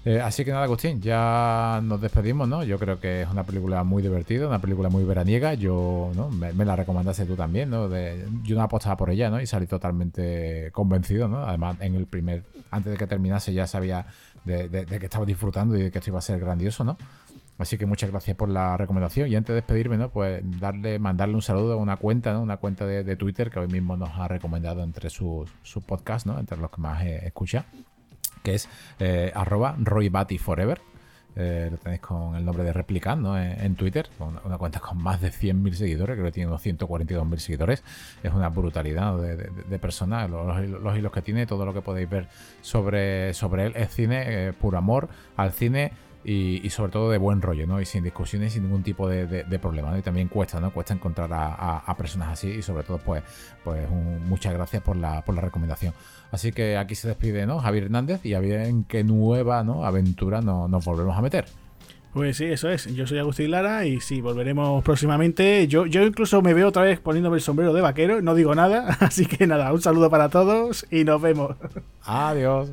[0.06, 2.62] Eh, así que nada, Agustín, ya nos despedimos, ¿no?
[2.62, 5.54] Yo creo que es una película muy divertida, una película muy veraniega.
[5.54, 6.30] Yo, ¿no?
[6.30, 7.88] Me, la recomendaste tú también, ¿no?
[8.44, 9.40] yo no apostaba por ella, ¿no?
[9.40, 11.38] Y salí totalmente convencido, ¿no?
[11.38, 14.06] Además, en el primer, antes de que terminase, ya sabía
[14.44, 16.96] de, que estaba disfrutando y de que esto iba a ser grandioso, ¿no?
[17.58, 19.28] Así que muchas gracias por la recomendación.
[19.28, 20.10] Y antes de despedirme, ¿no?
[20.10, 22.42] Pues darle, mandarle un saludo a una cuenta, ¿no?
[22.42, 25.50] Una cuenta de, Twitter que hoy mismo nos ha recomendado entre sus,
[25.84, 26.38] podcasts, ¿no?
[26.38, 27.66] Entre los que más escucha
[28.46, 28.68] que es
[29.00, 30.80] eh, arroba roybatiforever.
[31.38, 35.30] Eh, lo tenéis con el nombre de Replicando en, Twitter, una, cuenta con más de
[35.30, 37.82] 100.000 seguidores, creo que tiene unos 142.000 seguidores.
[38.22, 42.28] Es una brutalidad de, personas, los, hilos que tiene, todo lo que podéis ver
[42.62, 45.92] sobre, sobre él es cine, eh, puro amor al cine
[46.28, 47.80] y, sobre todo de buen rollo, ¿no?
[47.80, 49.98] Y sin discusiones, sin ningún tipo de, problema, ¿no?
[49.98, 50.72] Y también cuesta, ¿no?
[50.72, 53.22] Cuesta encontrar a, personas así y sobre todo, pues,
[53.62, 55.94] pues muchas gracias por la, por la recomendación.
[56.32, 57.60] Así que aquí se despide, ¿no?
[57.60, 59.84] Javier Hernández y a ver en qué nueva ¿no?
[59.84, 61.44] aventura nos volvemos a meter.
[62.12, 62.92] Pues sí, eso es.
[62.92, 65.68] Yo soy Agustín Lara y sí, volveremos próximamente.
[65.68, 68.96] Yo, yo incluso me veo otra vez poniéndome el sombrero de vaquero, no digo nada.
[69.00, 71.56] Así que nada, un saludo para todos y nos vemos.
[72.02, 72.72] Adiós.